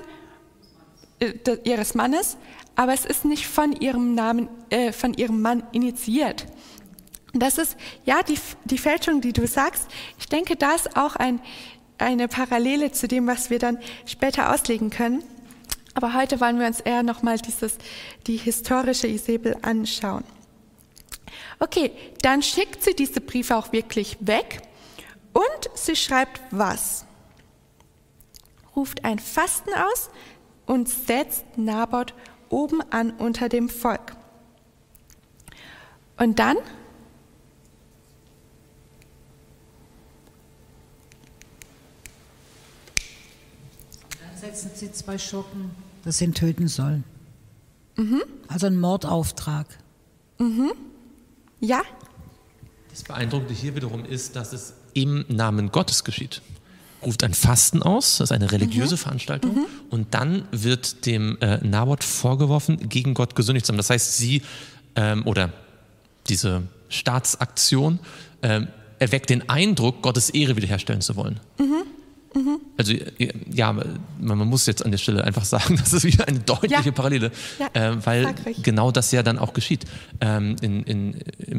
[1.20, 1.34] äh,
[1.64, 2.38] ihres Mannes,
[2.74, 6.46] aber es ist nicht von ihrem Namen, äh, von ihrem Mann initiiert.
[7.34, 9.88] Das ist, ja, die, die Fälschung, die du sagst.
[10.18, 11.40] Ich denke, da ist auch ein
[11.98, 15.22] eine Parallele zu dem, was wir dann später auslegen können.
[15.94, 17.76] Aber heute wollen wir uns eher nochmal dieses,
[18.26, 20.24] die historische Isabel anschauen.
[21.58, 21.90] Okay,
[22.22, 24.62] dann schickt sie diese Briefe auch wirklich weg
[25.32, 27.04] und sie schreibt was?
[28.76, 30.10] Ruft ein Fasten aus
[30.66, 32.14] und setzt Naboth
[32.48, 34.16] oben an unter dem Volk.
[36.16, 36.56] Und dann
[44.40, 45.70] setzen sie zwei Schocken,
[46.04, 47.04] das ihn töten sollen.
[47.96, 48.22] Mhm.
[48.46, 49.66] Also ein Mordauftrag.
[50.38, 50.72] Mhm.
[51.60, 51.82] Ja.
[52.90, 56.40] Das Beeindruckende hier wiederum ist, dass es im Namen Gottes geschieht.
[57.02, 58.98] Ruft ein Fasten aus, das ist eine religiöse mhm.
[58.98, 59.66] Veranstaltung, mhm.
[59.90, 63.76] und dann wird dem äh, Naboth vorgeworfen, gegen Gott gesündigt zu haben.
[63.76, 64.42] Das heißt, sie
[64.96, 65.52] ähm, oder
[66.28, 68.00] diese Staatsaktion
[68.42, 68.66] ähm,
[68.98, 71.38] erweckt den Eindruck, Gottes Ehre wiederherstellen zu wollen.
[71.58, 71.84] Mhm.
[72.34, 72.60] Mhm.
[72.76, 72.92] Also
[73.50, 76.92] ja, man muss jetzt an der Stelle einfach sagen, das ist wieder eine deutliche ja.
[76.92, 77.68] Parallele, ja.
[77.72, 79.84] Äh, weil genau das ja dann auch geschieht
[80.20, 81.14] ähm, in, in,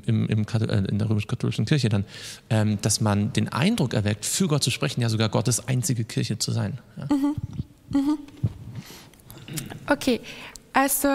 [0.06, 2.06] im, im, äh, in der römisch-katholischen Kirche dann,
[2.50, 6.38] ähm, dass man den Eindruck erweckt, für Gott zu sprechen, ja sogar Gottes einzige Kirche
[6.38, 6.80] zu sein.
[6.98, 7.08] Ja.
[7.16, 7.36] Mhm.
[7.92, 8.18] Mhm.
[9.88, 10.22] Okay,
[10.74, 11.08] also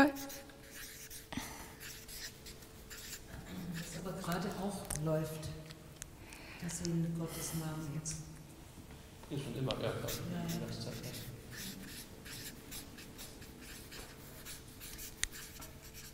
[3.72, 5.48] Das aber gerade auch läuft,
[6.60, 8.23] dass in Gottes Namen jetzt
[9.34, 10.10] ist schon immer, ja, klar.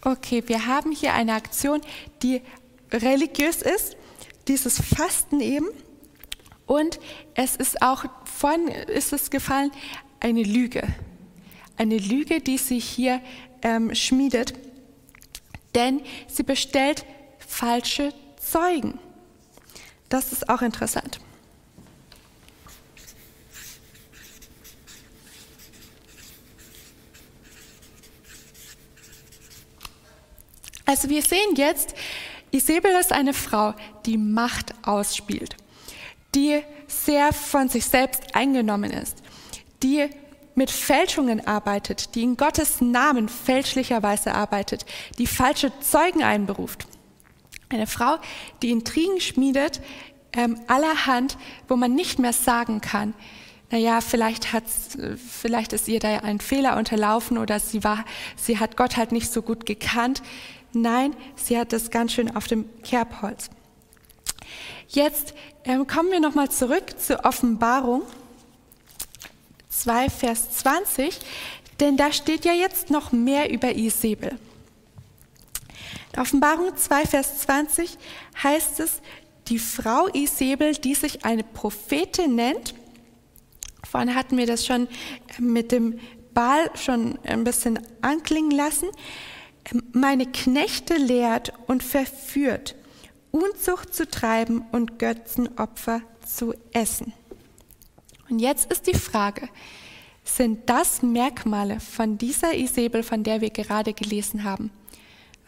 [0.03, 1.83] Okay, wir haben hier eine Aktion,
[2.23, 2.41] die
[2.91, 3.97] religiös ist,
[4.49, 5.69] dieses Fasten eben.
[6.67, 6.99] Und
[7.35, 9.71] es ist auch, vorhin ist es gefallen,
[10.21, 10.83] eine Lüge.
[11.77, 13.21] Eine Lüge, die sie hier
[13.63, 14.55] ähm, schmiedet.
[15.75, 17.05] Denn sie bestellt
[17.39, 18.99] falsche Zeugen.
[20.09, 21.21] Das ist auch interessant.
[30.91, 31.95] Also wir sehen jetzt,
[32.51, 33.75] Isabel ist eine Frau,
[34.07, 35.55] die Macht ausspielt,
[36.35, 39.19] die sehr von sich selbst eingenommen ist,
[39.85, 40.11] die
[40.57, 44.85] mit Fälschungen arbeitet, die in Gottes Namen fälschlicherweise arbeitet,
[45.17, 46.89] die falsche Zeugen einberuft.
[47.69, 48.17] Eine Frau,
[48.61, 49.81] die Intrigen schmiedet,
[50.33, 53.15] ähm, allerhand, wo man nicht mehr sagen kann,
[53.71, 54.99] naja, vielleicht, hat's,
[55.39, 59.33] vielleicht ist ihr da ein Fehler unterlaufen oder sie, war, sie hat Gott halt nicht
[59.33, 60.23] so gut gekannt.
[60.73, 63.51] Nein, sie hat das ganz schön auf dem Kerbholz.
[64.89, 68.03] Jetzt ähm, kommen wir nochmal zurück zur Offenbarung
[69.69, 71.19] 2, Vers 20,
[71.81, 74.39] denn da steht ja jetzt noch mehr über Isabel.
[76.13, 77.97] In Offenbarung 2, Vers 20
[78.43, 79.01] heißt es,
[79.49, 82.75] die Frau Isabel, die sich eine Prophetin nennt,
[83.89, 84.89] vorhin hatten wir das schon
[85.39, 85.99] mit dem
[86.35, 88.89] Baal schon ein bisschen anklingen lassen,
[89.93, 92.75] meine Knechte lehrt und verführt,
[93.31, 97.13] Unzucht zu treiben und Götzenopfer zu essen.
[98.29, 99.49] Und jetzt ist die Frage,
[100.25, 104.71] sind das Merkmale von dieser Isabel, von der wir gerade gelesen haben,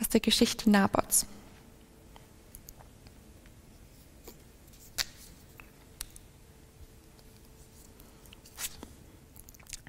[0.00, 1.26] aus der Geschichte Nabots?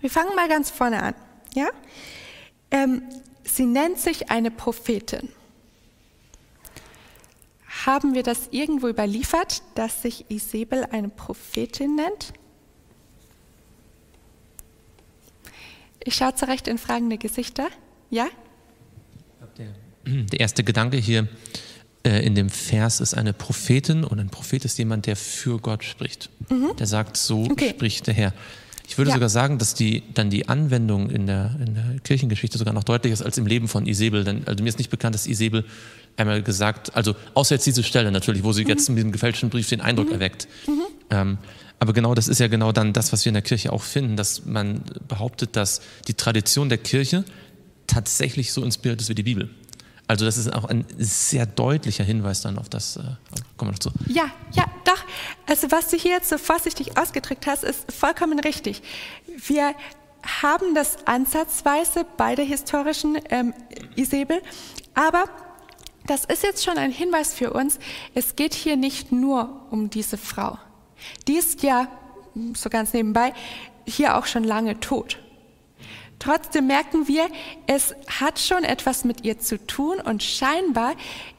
[0.02, 1.16] Wir fangen mal ganz vorne an.
[1.56, 1.70] Ja?
[2.72, 3.04] Ähm,
[3.56, 5.30] Sie nennt sich eine Prophetin.
[7.86, 12.34] Haben wir das irgendwo überliefert, dass sich Isabel eine Prophetin nennt?
[16.04, 17.68] Ich schaue zurecht in fragende Gesichter.
[18.10, 18.28] Ja?
[20.06, 21.28] Der, erste Gedanke hier
[22.04, 25.84] äh, in dem Vers ist eine Prophetin und ein Prophet ist jemand, der für Gott
[25.84, 26.32] spricht.
[26.50, 26.76] Mhm.
[26.78, 27.70] Der sagt, so okay.
[27.70, 28.34] spricht der Herr.
[28.88, 29.16] Ich würde ja.
[29.16, 33.14] sogar sagen, dass die, dann die Anwendung in der, in der Kirchengeschichte sogar noch deutlicher
[33.14, 34.24] ist als im Leben von Isabel.
[34.24, 35.66] Denn, also mir ist nicht bekannt, dass Isabel
[36.18, 38.70] einmal gesagt, also außer jetzt diese Stelle natürlich, wo sie mhm.
[38.70, 40.14] jetzt in diesem gefälschten Brief den Eindruck mhm.
[40.14, 40.48] erweckt.
[40.68, 40.82] Mhm.
[41.10, 41.38] Ähm,
[41.80, 44.16] aber genau das ist ja genau dann das, was wir in der Kirche auch finden,
[44.16, 47.26] dass man behauptet, dass die Tradition der Kirche
[47.88, 49.50] tatsächlich so inspiriert ist wie die Bibel.
[50.08, 52.98] Also das ist auch ein sehr deutlicher Hinweis dann auf das.
[52.98, 53.02] Äh,
[53.58, 54.08] kommen wir noch.
[54.08, 55.04] Ja, ja, doch.
[55.48, 58.82] Also was du hier jetzt so vorsichtig ausgedrückt hast, ist vollkommen richtig.
[59.28, 59.76] Wir
[60.42, 63.54] haben das ansatzweise bei der historischen ähm,
[63.96, 64.42] Isabel,
[64.94, 65.26] aber
[66.06, 67.80] das ist jetzt schon ein Hinweis für uns.
[68.14, 70.58] Es geht hier nicht nur um diese Frau.
[71.28, 71.88] Die ist ja,
[72.56, 73.34] so ganz nebenbei,
[73.86, 75.20] hier auch schon lange tot.
[76.20, 77.28] Trotzdem merken wir,
[77.68, 80.94] es hat schon etwas mit ihr zu tun und scheinbar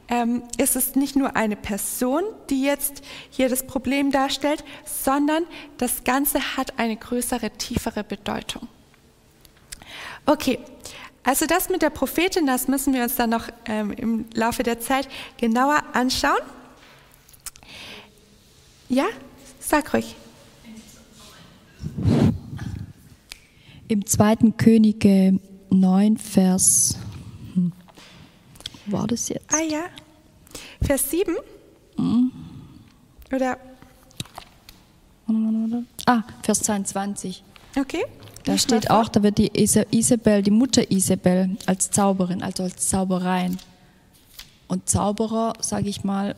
[0.08, 5.44] ähm, ist es nicht nur eine Person, die jetzt hier das Problem darstellt, sondern
[5.78, 8.68] das Ganze hat eine größere, tiefere Bedeutung.
[10.26, 10.58] Okay,
[11.22, 14.78] also das mit der Prophetin, das müssen wir uns dann noch ähm, im Laufe der
[14.80, 16.40] Zeit genauer anschauen.
[18.88, 19.06] Ja,
[19.58, 20.16] sag ruhig.
[23.88, 25.40] Im zweiten Könige
[25.70, 26.98] 9, Vers.
[28.86, 29.52] War das jetzt?
[29.52, 29.84] Ah ja.
[30.82, 31.34] Vers 7?
[31.96, 32.32] Mhm.
[33.32, 33.58] Oder?
[36.06, 37.42] Ah, Vers 22.
[37.78, 38.04] Okay.
[38.44, 43.58] Da steht auch, da wird die Isabel, die Mutter Isabel, als Zauberin, also als Zauberein.
[44.68, 46.36] Und Zauberer, sage ich mal,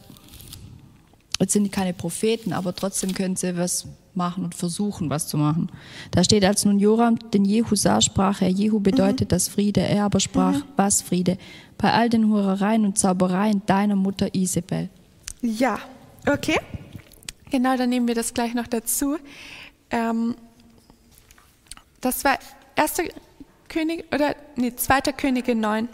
[1.40, 5.36] jetzt sind die keine Propheten, aber trotzdem können sie was machen und versuchen, was zu
[5.36, 5.70] machen.
[6.10, 9.30] Da steht, als nun Joram den Jehu sah, sprach er, Jehu bedeutet mhm.
[9.30, 9.80] das Friede.
[9.80, 10.64] Er aber sprach, mhm.
[10.76, 11.38] was Friede?
[11.78, 14.88] Bei all den Hurereien und Zaubereien deiner Mutter Isabel.
[15.42, 15.78] Ja,
[16.26, 16.58] okay.
[17.50, 19.16] Genau, dann nehmen wir das gleich noch dazu.
[19.90, 20.34] Ähm,
[22.00, 22.38] das war
[22.74, 23.04] erster
[23.68, 25.88] König oder nee, zweiter Könige 9.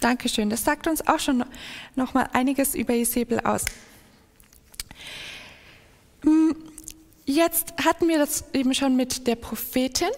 [0.00, 0.50] Dankeschön.
[0.50, 1.44] Das sagt uns auch schon
[1.94, 3.64] noch mal einiges über Isabel aus.
[6.22, 6.56] Hm,
[7.26, 10.10] jetzt hatten wir das eben schon mit der Prophetin.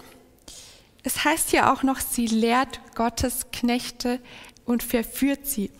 [1.03, 4.21] es heißt hier auch noch, sie lehrt Gottes Knechte
[4.65, 5.71] und verführt sie.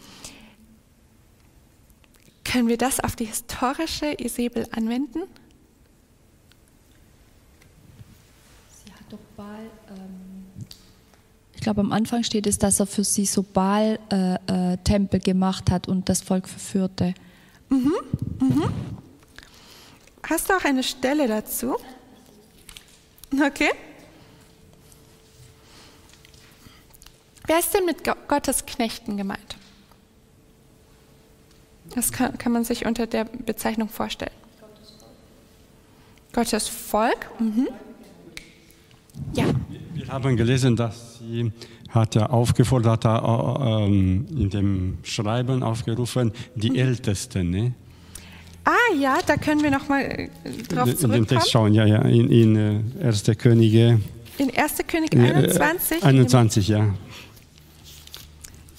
[2.45, 5.23] Können wir das auf die historische Isabel anwenden?
[8.85, 9.82] Sie hat doch ich
[11.63, 15.89] glaube, am Anfang steht es, dass er für sie so Baal-Tempel äh, äh, gemacht hat
[15.89, 17.15] und das Volk verführte.
[17.69, 17.95] Mhm,
[18.41, 18.73] mhm.
[20.29, 21.77] Hast du auch eine Stelle dazu?
[23.33, 23.71] Okay.
[27.47, 27.99] Wer ist denn mit
[28.29, 29.57] Gottes Knechten gemeint?
[31.95, 34.33] Das kann, kann man sich unter der Bezeichnung vorstellen.
[36.33, 37.29] Gottes Volk.
[37.41, 37.69] Mhm.
[39.35, 39.47] Ja.
[39.95, 41.53] Wir haben gelesen, dass sie
[41.89, 46.77] hat er aufgefordert, hat er, ähm, in dem Schreiben aufgerufen, die mhm.
[46.77, 47.51] Ältesten.
[47.51, 47.73] Ne?
[48.65, 50.29] Ah ja, da können wir noch mal äh,
[50.69, 51.15] drauf zurückkommen.
[51.15, 53.25] In dem Text schauen, ja, ja, in, in äh, 1.
[53.37, 54.01] Könige.
[54.39, 54.77] In 1.
[54.87, 56.03] Könige 21?
[56.03, 56.95] Äh, 21, ja.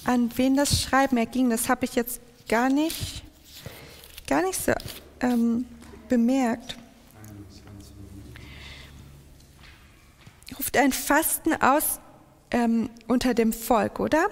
[0.04, 3.22] An wen das Schreiben erging, das habe ich jetzt gar nicht,
[4.26, 4.72] gar nicht so
[5.20, 5.66] ähm,
[6.08, 6.76] bemerkt.
[10.58, 12.00] Ruft ein Fasten aus
[12.50, 14.28] ähm, unter dem Volk, oder?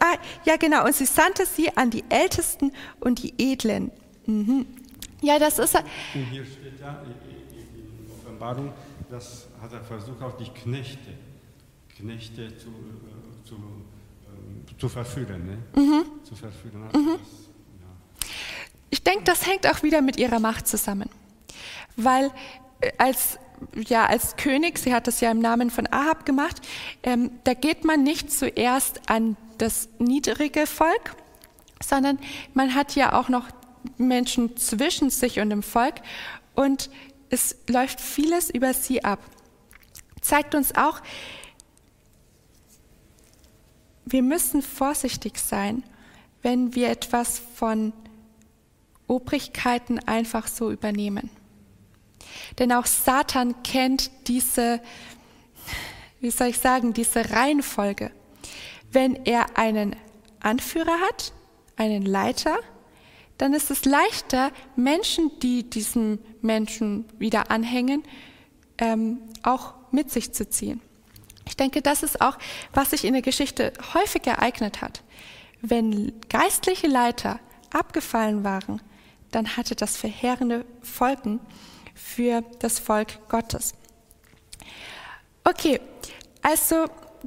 [0.00, 0.84] Ah, ja, genau.
[0.84, 3.90] Und sie sandte sie an die Ältesten und die Edlen.
[4.26, 4.66] Mhm.
[5.22, 5.74] Ja, das ist.
[5.74, 5.84] Und
[6.30, 8.72] hier steht ja in Offenbarung,
[9.10, 11.12] das hat er versucht, auch die Knechte,
[11.96, 15.46] Knechte zu, äh, zu, äh, zu verführen.
[15.46, 15.58] Ne?
[15.80, 16.04] Mhm.
[16.24, 16.82] Zu verführen.
[16.92, 17.18] Mhm.
[17.18, 17.48] Das,
[17.80, 18.28] ja.
[18.90, 21.08] Ich denke, das hängt auch wieder mit ihrer Macht zusammen.
[21.96, 22.30] Weil
[22.80, 23.38] äh, als
[23.74, 26.60] ja als König, sie hat das ja im Namen von Ahab gemacht,
[27.02, 31.16] ähm, da geht man nicht zuerst an das niedrige Volk,
[31.82, 32.18] sondern
[32.54, 33.48] man hat ja auch noch
[33.98, 35.96] Menschen zwischen sich und dem Volk
[36.54, 36.90] und
[37.30, 39.20] es läuft vieles über sie ab.
[40.20, 41.00] Zeigt uns auch,
[44.04, 45.82] wir müssen vorsichtig sein,
[46.42, 47.92] wenn wir etwas von
[49.08, 51.30] Obrigkeiten einfach so übernehmen.
[52.58, 54.80] Denn auch Satan kennt diese,
[56.20, 58.10] wie soll ich sagen, diese Reihenfolge.
[58.92, 59.96] Wenn er einen
[60.40, 61.32] Anführer hat,
[61.76, 62.58] einen Leiter,
[63.38, 68.02] dann ist es leichter, Menschen, die diesen Menschen wieder anhängen,
[68.78, 70.80] ähm, auch mit sich zu ziehen.
[71.46, 72.38] Ich denke, das ist auch,
[72.72, 75.02] was sich in der Geschichte häufig ereignet hat.
[75.62, 77.38] Wenn geistliche Leiter
[77.72, 78.80] abgefallen waren,
[79.30, 81.40] dann hatte das verheerende Folgen
[81.96, 83.74] für das Volk Gottes.
[85.42, 85.80] Okay,
[86.42, 86.86] also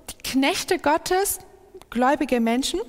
[0.10, 1.40] die Knechte Gottes,
[1.90, 2.80] gläubige Menschen.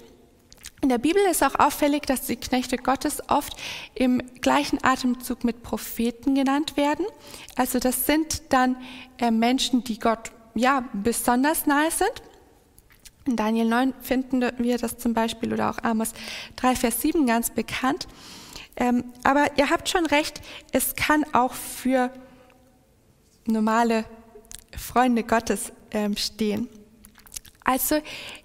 [0.83, 3.55] In der Bibel ist auch auffällig, dass die Knechte Gottes oft
[3.95, 7.05] im gleichen Atemzug mit Propheten genannt werden.
[7.57, 8.77] Also das sind dann
[9.19, 12.23] äh, Menschen, die Gott ja besonders nahe sind.
[13.27, 16.13] In Daniel 9 finden wir das zum Beispiel oder auch Amos
[16.57, 18.09] 3, Vers 7 ganz bekannt.
[18.77, 20.41] Ähm, aber ihr habt schon recht,
[20.73, 22.13] es kann auch für
[23.47, 24.05] normale
[24.77, 26.69] Freunde Gottes ähm, stehen.
[27.65, 28.01] Also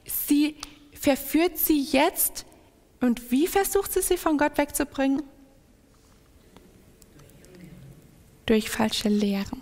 [0.06, 0.56] sie
[1.00, 2.46] verführt sie jetzt
[3.02, 5.24] und wie versucht sie sie von Gott wegzubringen?
[8.46, 9.62] Durch falsche Lehren.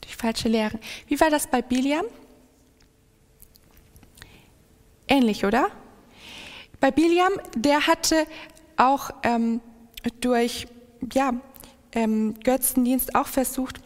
[0.00, 0.80] Durch falsche Lehren.
[1.06, 2.06] Wie war das bei Biliam?
[5.08, 5.70] Ähnlich, oder?
[6.80, 8.26] Bei Biliam, der hatte
[8.76, 9.60] auch ähm,
[10.20, 10.66] durch
[11.12, 11.34] ja,
[11.92, 13.80] ähm, Götzendienst auch versucht,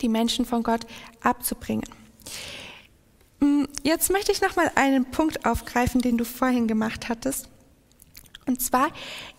[0.00, 0.86] die Menschen von Gott
[1.22, 1.88] abzubringen.
[3.40, 7.48] Mm, jetzt möchte ich noch mal einen Punkt aufgreifen, den du vorhin gemacht hattest.
[8.46, 8.90] Und zwar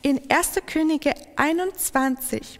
[0.01, 0.61] in 1.
[0.65, 2.59] Könige 21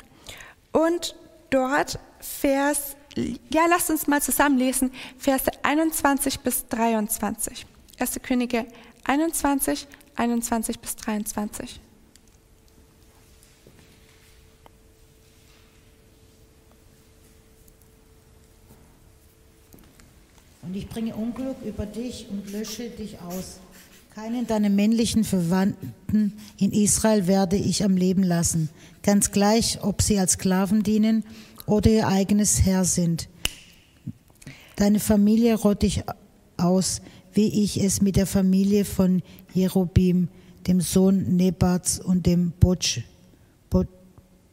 [0.72, 1.16] und
[1.50, 7.66] dort Vers, ja, lasst uns mal zusammenlesen, Verse 21 bis 23.
[8.00, 8.20] 1.
[8.22, 8.66] Könige
[9.06, 11.80] 21, 21 bis 23.
[20.62, 23.60] Und ich bringe Unglück über dich und lösche dich aus.
[24.16, 28.70] Keinen deiner männlichen Verwandten in Israel werde ich am Leben lassen,
[29.04, 31.24] ganz gleich, ob sie als Sklaven dienen
[31.66, 33.28] oder ihr eigenes Herr sind.
[34.78, 36.04] Deine Familie rotte ich
[36.58, 37.02] aus,
[37.36, 39.22] wie ich es mit der Familie von
[39.54, 40.30] Jerobim,
[40.66, 43.02] dem Sohn Nebats und dem Botsch,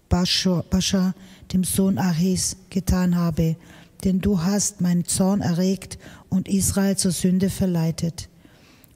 [0.09, 1.15] Bascha,
[1.55, 3.57] dem Sohn Achis, getan habe.
[4.05, 8.29] Denn du hast meinen Zorn erregt und Israel zur Sünde verleitet.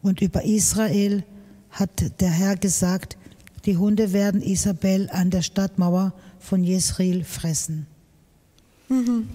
[0.03, 1.25] Und über Israel
[1.71, 3.17] hat der Herr gesagt,
[3.65, 7.87] die Hunde werden Isabel an der Stadtmauer von Jesreel fressen.
[8.89, 9.27] Mhm.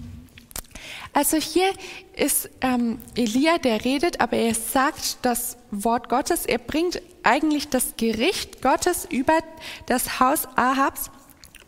[1.12, 1.70] Also hier
[2.16, 6.46] ist ähm, Elia, der redet, aber er sagt das Wort Gottes.
[6.46, 9.38] Er bringt eigentlich das Gericht Gottes über
[9.86, 11.10] das Haus Ahabs.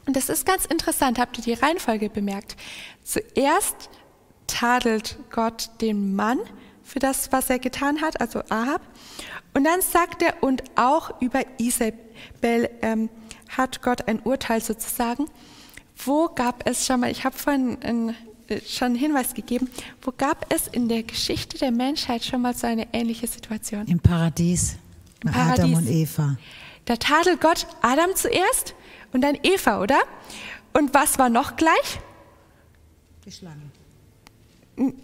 [0.06, 1.18] Und das ist ganz interessant.
[1.18, 2.56] Habt ihr die Reihenfolge bemerkt?
[3.02, 3.90] Zuerst
[4.46, 6.38] tadelt Gott den Mann
[6.82, 8.82] für das, was er getan hat, also Ahab.
[9.54, 13.08] Und dann sagt er, und auch über Isabel ähm,
[13.48, 15.26] hat Gott ein Urteil sozusagen.
[15.96, 18.16] Wo gab es schon mal, ich habe vorhin ein
[18.66, 19.68] schon einen Hinweis gegeben.
[20.02, 23.86] Wo gab es in der Geschichte der Menschheit schon mal so eine ähnliche Situation?
[23.86, 24.76] Im Paradies.
[25.22, 25.78] Im Adam Paradies.
[25.78, 26.36] und Eva.
[26.84, 28.74] Da tadelt Gott Adam zuerst
[29.12, 29.98] und dann Eva, oder?
[30.72, 32.00] Und was war noch gleich?
[33.24, 33.62] Die Schlange.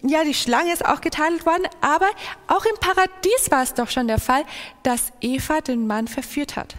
[0.03, 2.09] Ja, die Schlange ist auch getadelt worden, aber
[2.49, 4.43] auch im Paradies war es doch schon der Fall,
[4.83, 6.75] dass Eva den Mann verführt hat.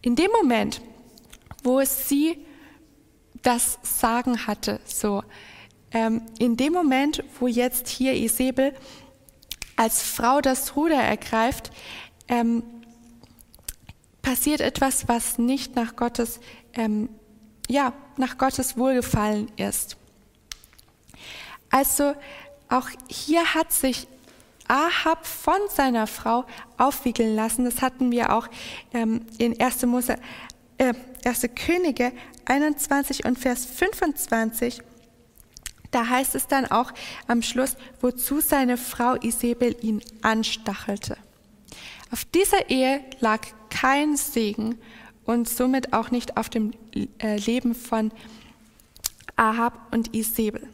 [0.00, 0.80] In dem Moment,
[1.62, 2.38] wo es sie
[3.42, 4.80] das Sagen hatte.
[4.84, 5.22] So,
[5.92, 8.74] ähm, in dem Moment, wo jetzt hier Isabel
[9.76, 11.70] als Frau das Ruder ergreift,
[12.28, 12.62] ähm,
[14.22, 16.40] passiert etwas, was nicht nach Gottes,
[16.74, 17.08] ähm,
[17.68, 19.96] ja, nach Gottes Wohlgefallen ist.
[21.70, 22.14] Also
[22.68, 24.06] auch hier hat sich
[24.68, 26.44] Ahab von seiner Frau
[26.78, 27.64] aufwickeln lassen.
[27.64, 28.46] Das hatten wir auch
[28.92, 29.86] ähm, in 1.
[29.86, 30.16] Mose,
[30.78, 31.48] äh, 1.
[31.54, 32.12] Könige
[32.50, 34.82] 21 und Vers 25,
[35.92, 36.92] da heißt es dann auch
[37.28, 41.16] am Schluss, wozu seine Frau Isabel ihn anstachelte.
[42.10, 43.40] Auf dieser Ehe lag
[43.70, 44.78] kein Segen
[45.24, 46.72] und somit auch nicht auf dem
[47.18, 48.10] äh, Leben von
[49.36, 50.68] Ahab und Isabel.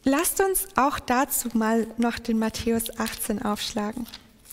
[0.03, 4.07] Lasst uns auch dazu mal noch den Matthäus 18 aufschlagen.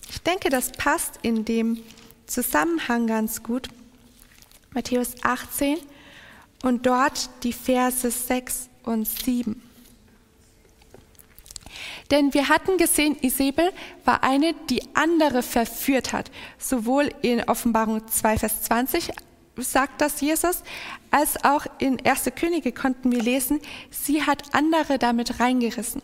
[0.09, 1.81] Ich denke, das passt in dem
[2.27, 3.69] Zusammenhang ganz gut.
[4.71, 5.77] Matthäus 18
[6.63, 9.61] und dort die Verse 6 und 7.
[12.11, 13.71] Denn wir hatten gesehen, Isabel
[14.05, 16.31] war eine, die andere verführt hat.
[16.57, 19.11] Sowohl in Offenbarung 2, Vers 20
[19.57, 20.63] sagt das Jesus,
[21.11, 22.31] als auch in 1.
[22.35, 23.59] Könige konnten wir lesen,
[23.89, 26.01] sie hat andere damit reingerissen.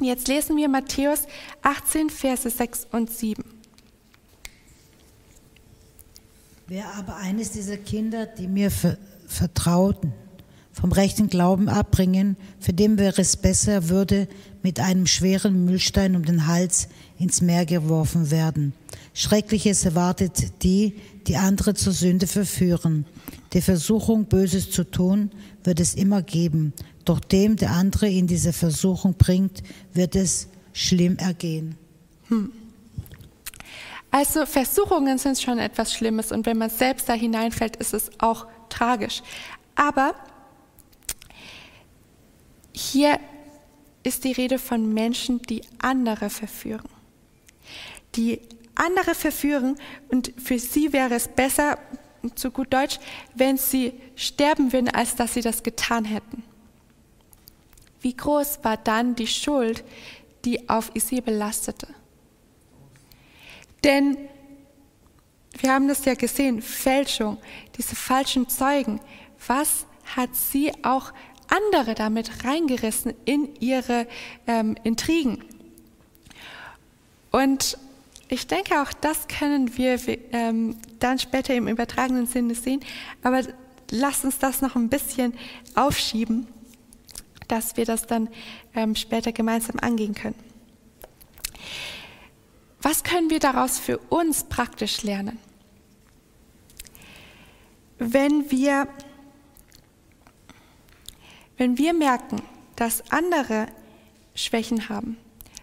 [0.00, 1.26] Jetzt lesen wir Matthäus
[1.62, 3.57] 18, Verse 6 und 7.
[6.70, 8.70] Wer aber eines dieser Kinder, die mir
[9.26, 10.12] vertrauten,
[10.70, 14.28] vom rechten Glauben abbringen, für den wäre es besser, würde
[14.62, 16.88] mit einem schweren Müllstein um den Hals
[17.18, 18.74] ins Meer geworfen werden.
[19.14, 20.96] Schreckliches erwartet die,
[21.26, 23.06] die andere zur Sünde verführen.
[23.54, 25.30] Die Versuchung, Böses zu tun,
[25.64, 26.74] wird es immer geben.
[27.06, 29.62] Doch dem, der andere in diese Versuchung bringt,
[29.94, 31.76] wird es schlimm ergehen.
[32.28, 32.52] Hm.
[34.10, 38.46] Also Versuchungen sind schon etwas Schlimmes und wenn man selbst da hineinfällt, ist es auch
[38.68, 39.22] tragisch.
[39.74, 40.14] Aber
[42.72, 43.20] hier
[44.02, 46.88] ist die Rede von Menschen, die andere verführen.
[48.14, 48.40] Die
[48.74, 49.76] andere verführen
[50.08, 51.78] und für sie wäre es besser,
[52.34, 52.98] zu gut Deutsch,
[53.34, 56.42] wenn sie sterben würden, als dass sie das getan hätten.
[58.00, 59.84] Wie groß war dann die Schuld,
[60.44, 61.88] die auf Isabel lastete?
[63.84, 64.16] Denn
[65.58, 67.38] wir haben das ja gesehen, Fälschung,
[67.76, 69.00] diese falschen Zeugen,
[69.46, 71.12] was hat sie auch
[71.48, 74.06] andere damit reingerissen in ihre
[74.46, 75.44] ähm, Intrigen?
[77.30, 77.78] Und
[78.28, 79.98] ich denke, auch das können wir
[80.32, 82.80] ähm, dann später im übertragenen Sinne sehen,
[83.22, 83.42] aber
[83.90, 85.34] lasst uns das noch ein bisschen
[85.74, 86.46] aufschieben,
[87.48, 88.28] dass wir das dann
[88.74, 90.34] ähm, später gemeinsam angehen können.
[92.80, 95.38] Was können wir daraus für uns praktisch lernen?
[97.98, 98.86] Wenn wir,
[101.56, 102.40] wenn wir merken,
[102.76, 103.66] dass andere
[104.34, 105.18] Schwächen haben,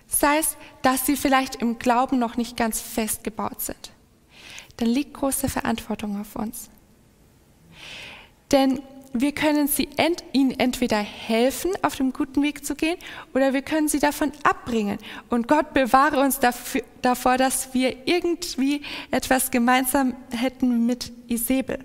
[0.08, 3.92] sei es, dass sie vielleicht im Glauben noch nicht ganz festgebaut sind,
[4.78, 6.70] dann liegt große Verantwortung auf uns.
[8.52, 8.82] Denn
[9.18, 12.98] wir können sie ent, ihnen entweder helfen, auf dem guten Weg zu gehen,
[13.34, 15.00] oder wir können sie davon abbringen.
[15.30, 21.80] Und Gott bewahre uns dafür, davor, dass wir irgendwie etwas gemeinsam hätten mit Isabel.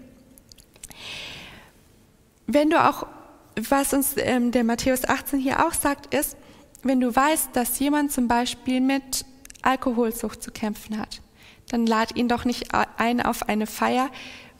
[2.49, 3.07] Wenn du auch,
[3.55, 6.37] was uns ähm, der Matthäus 18 hier auch sagt, ist,
[6.83, 9.24] wenn du weißt, dass jemand zum Beispiel mit
[9.62, 11.20] Alkoholsucht zu kämpfen hat,
[11.68, 14.11] dann lad ihn doch nicht ein auf eine Feier,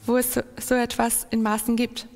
[0.06, 2.06] wo es so, so etwas in Maßen gibt.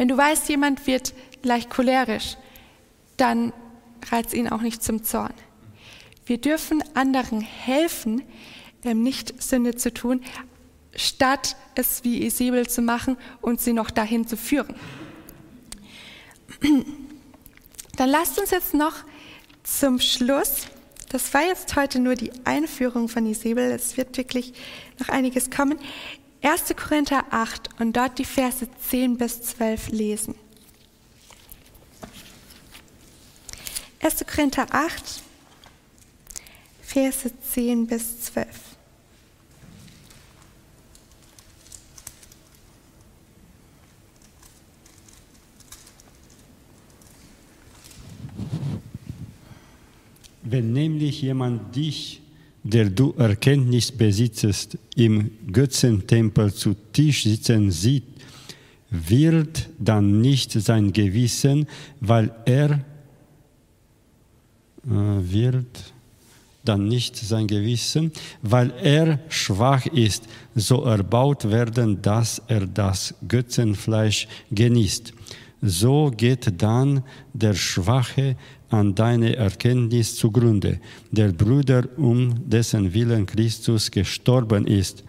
[0.00, 2.38] Wenn du weißt, jemand wird leicht cholerisch,
[3.18, 3.52] dann
[4.10, 5.34] reizt ihn auch nicht zum Zorn.
[6.24, 8.22] Wir dürfen anderen helfen,
[8.82, 10.22] ähm, nicht Sünde zu tun,
[10.96, 14.74] statt es wie Isabel zu machen und sie noch dahin zu führen.
[17.98, 19.04] Dann lasst uns jetzt noch
[19.64, 20.68] zum Schluss,
[21.10, 24.54] das war jetzt heute nur die Einführung von Isabel, es wird wirklich
[24.98, 25.78] noch einiges kommen,
[26.42, 26.74] 1.
[26.74, 30.34] Korinther 8 und dort die Verse 10 bis 12 lesen.
[34.02, 34.24] 1.
[34.26, 35.22] Korinther 8,
[36.80, 38.46] Verse 10 bis 12.
[50.42, 52.22] Wenn nämlich jemand dich,
[52.62, 58.04] der du Erkenntnis besitzest, im Götzentempel zu Tisch sitzen sieht,
[58.90, 61.66] wird dann nicht sein Gewissen,
[62.00, 62.80] weil er äh,
[64.84, 65.92] wird
[66.64, 74.28] dann nicht sein Gewissen, weil er schwach ist, so erbaut werden, dass er das Götzenfleisch
[74.50, 75.14] genießt.
[75.62, 77.02] So geht dann
[77.32, 78.36] der Schwache
[78.70, 85.04] an deine Erkenntnis zugrunde, der Bruder, um dessen Willen Christus gestorben ist.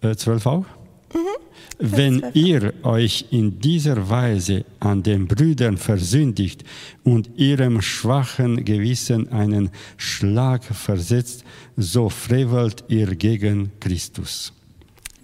[0.00, 0.66] Äh, zwölf auch?
[1.12, 1.46] Mhm.
[1.78, 6.64] Wenn ihr euch in dieser Weise an den Brüdern versündigt
[7.04, 11.44] und ihrem schwachen Gewissen einen Schlag versetzt,
[11.76, 14.52] so frevelt ihr gegen Christus.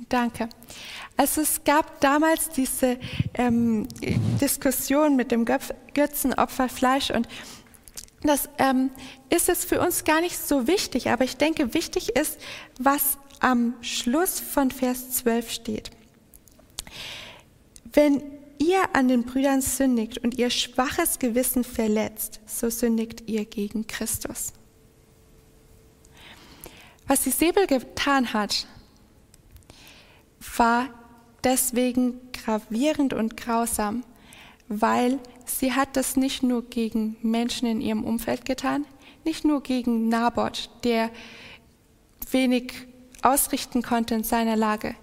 [0.09, 0.49] Danke.
[1.23, 2.99] Also es gab damals diese
[3.35, 3.87] ähm,
[4.41, 7.29] Diskussion mit dem Götzenopferfleisch und
[8.25, 8.91] das ähm,
[9.31, 12.41] ist es für uns gar nicht so wichtig, aber ich denke, wichtig ist,
[12.81, 15.91] was am Schluss von Vers 12 steht.
[17.93, 18.21] Wenn
[18.59, 24.53] ihr an den Brüdern sündigt und ihr schwaches Gewissen verletzt, so sündigt ihr gegen Christus.
[27.07, 28.67] Was die Säbel getan hat,
[30.57, 30.89] war
[31.45, 34.05] deswegen gravierend und grausam,
[34.69, 38.85] weil sie hat das nicht nur gegen Menschen in ihrem Umfeld getan,
[39.25, 41.11] nicht nur gegen Naboth, der
[42.31, 42.73] wenig
[43.23, 44.95] ausrichten konnte in seiner Lage,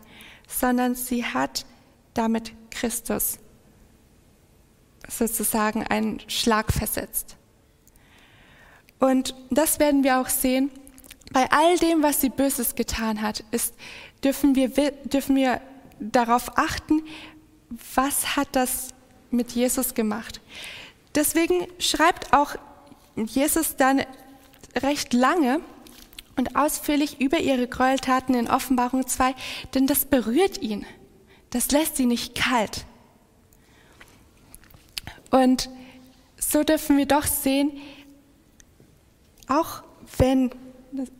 [0.47, 1.65] sondern sie hat
[2.13, 3.39] damit Christus
[5.07, 7.37] sozusagen einen Schlag versetzt.
[8.99, 10.71] Und das werden wir auch sehen.
[11.31, 13.73] Bei all dem, was sie Böses getan hat, ist,
[14.23, 15.61] dürfen, wir, dürfen wir
[16.00, 17.04] darauf achten,
[17.95, 18.89] was hat das
[19.32, 20.41] mit Jesus gemacht.
[21.16, 22.56] Deswegen schreibt auch
[23.16, 24.04] Jesus dann
[24.76, 25.62] recht lange
[26.36, 29.36] und ausführlich über ihre Gräueltaten in Offenbarung 2,
[29.74, 30.86] denn das berührt ihn.
[31.50, 32.86] Das lässt sie nicht kalt.
[35.32, 35.70] Und
[36.38, 37.72] so dürfen wir doch sehen,
[39.47, 39.84] auch
[40.18, 40.52] wenn,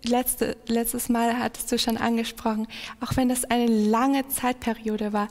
[0.04, 2.68] letzte, letztes Mal hattest du schon angesprochen,
[3.02, 5.28] auch wenn das eine lange Zeitperiode war,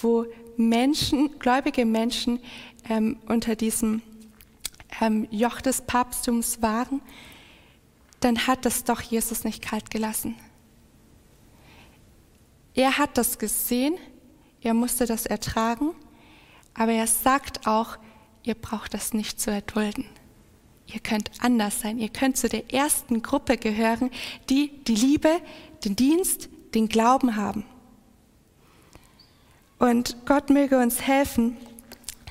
[0.00, 0.26] wo
[0.56, 2.40] Menschen, gläubige Menschen
[2.88, 4.02] ähm, unter diesem
[5.00, 7.00] ähm, Joch des Papsttums waren,
[8.20, 10.34] dann hat das doch Jesus nicht kalt gelassen.
[12.74, 13.96] Er hat das gesehen,
[14.60, 15.92] er musste das ertragen,
[16.74, 17.96] aber er sagt auch,
[18.42, 20.06] ihr braucht das nicht zu erdulden.
[20.86, 24.10] Ihr könnt anders sein, ihr könnt zu der ersten Gruppe gehören,
[24.48, 25.40] die die Liebe,
[25.84, 27.64] den Dienst, den Glauben haben.
[29.78, 31.56] Und Gott möge uns helfen,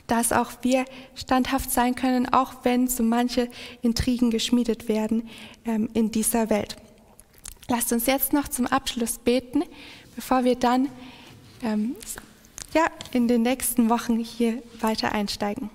[0.07, 0.85] dass auch wir
[1.15, 3.49] standhaft sein können, auch wenn so manche
[3.81, 5.29] Intrigen geschmiedet werden
[5.65, 6.75] ähm, in dieser Welt.
[7.67, 9.63] Lasst uns jetzt noch zum Abschluss beten,
[10.15, 10.89] bevor wir dann
[11.63, 11.95] ähm,
[12.73, 15.69] ja, in den nächsten Wochen hier weiter einsteigen.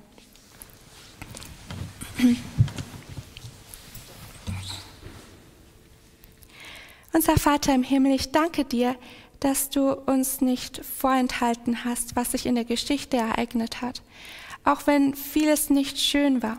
[7.12, 8.96] Unser Vater im Himmel, ich danke dir,
[9.40, 14.02] dass du uns nicht vorenthalten hast, was sich in der Geschichte ereignet hat,
[14.64, 16.58] auch wenn vieles nicht schön war.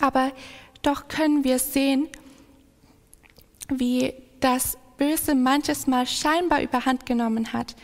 [0.00, 0.32] Aber
[0.82, 2.08] doch können wir sehen,
[3.68, 7.76] wie das Böse manches Mal scheinbar überhand genommen hat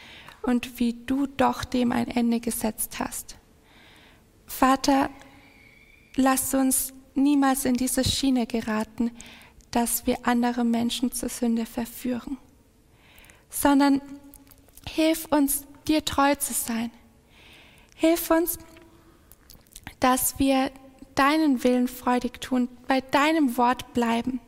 [0.42, 3.36] und wie du doch dem ein Ende gesetzt hast.
[4.46, 5.10] Vater,
[6.16, 9.10] lass uns niemals in diese Schiene geraten,
[9.70, 12.38] dass wir andere Menschen zur Sünde verführen
[13.50, 14.00] sondern
[14.88, 16.90] hilf uns, dir treu zu sein.
[17.94, 18.58] Hilf uns,
[20.00, 20.70] dass wir
[21.14, 24.40] deinen Willen freudig tun, bei deinem Wort bleiben.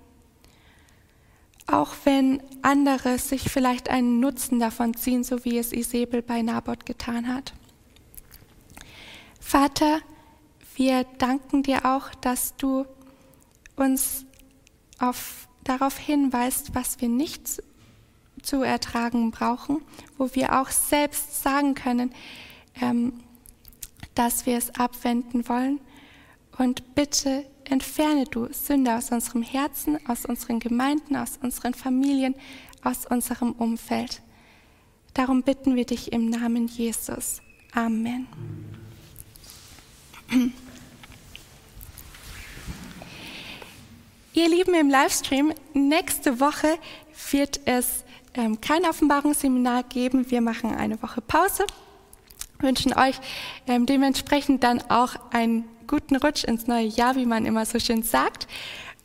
[1.66, 6.85] Auch wenn andere sich vielleicht einen Nutzen davon ziehen, so wie es Isabel bei Naboth
[6.87, 7.53] getan hat.
[9.41, 10.01] Vater,
[10.75, 12.87] wir danken dir auch, dass du
[13.77, 14.27] uns
[15.01, 17.63] auf, darauf hinweist, was wir nicht
[18.43, 19.83] zu ertragen brauchen,
[20.17, 22.13] wo wir auch selbst sagen können,
[22.81, 23.15] ähm,
[24.15, 25.81] dass wir es abwenden wollen.
[26.57, 32.35] Und bitte entferne du Sünde aus unserem Herzen, aus unseren Gemeinden, aus unseren Familien,
[32.83, 34.23] aus unserem Umfeld.
[35.15, 37.41] Darum bitten wir dich im Namen Jesus.
[37.73, 38.27] Amen.
[44.33, 46.78] Ihr Lieben im Livestream, nächste Woche
[47.33, 48.05] wird es
[48.35, 50.31] ähm, kein Offenbarungsseminar geben.
[50.31, 51.66] Wir machen eine Woche Pause,
[52.61, 53.16] wünschen euch
[53.66, 58.05] ähm, dementsprechend dann auch einen guten Rutsch ins neue Jahr, wie man immer so schön
[58.05, 58.47] sagt.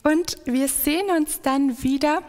[0.04, 2.22] Und wir sehen uns dann wieder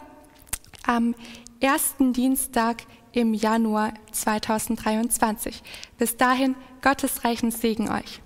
[0.86, 1.14] am
[1.60, 5.62] ersten Dienstag im Januar 2023.
[5.98, 8.22] Bis dahin, Gottes reichen Segen euch.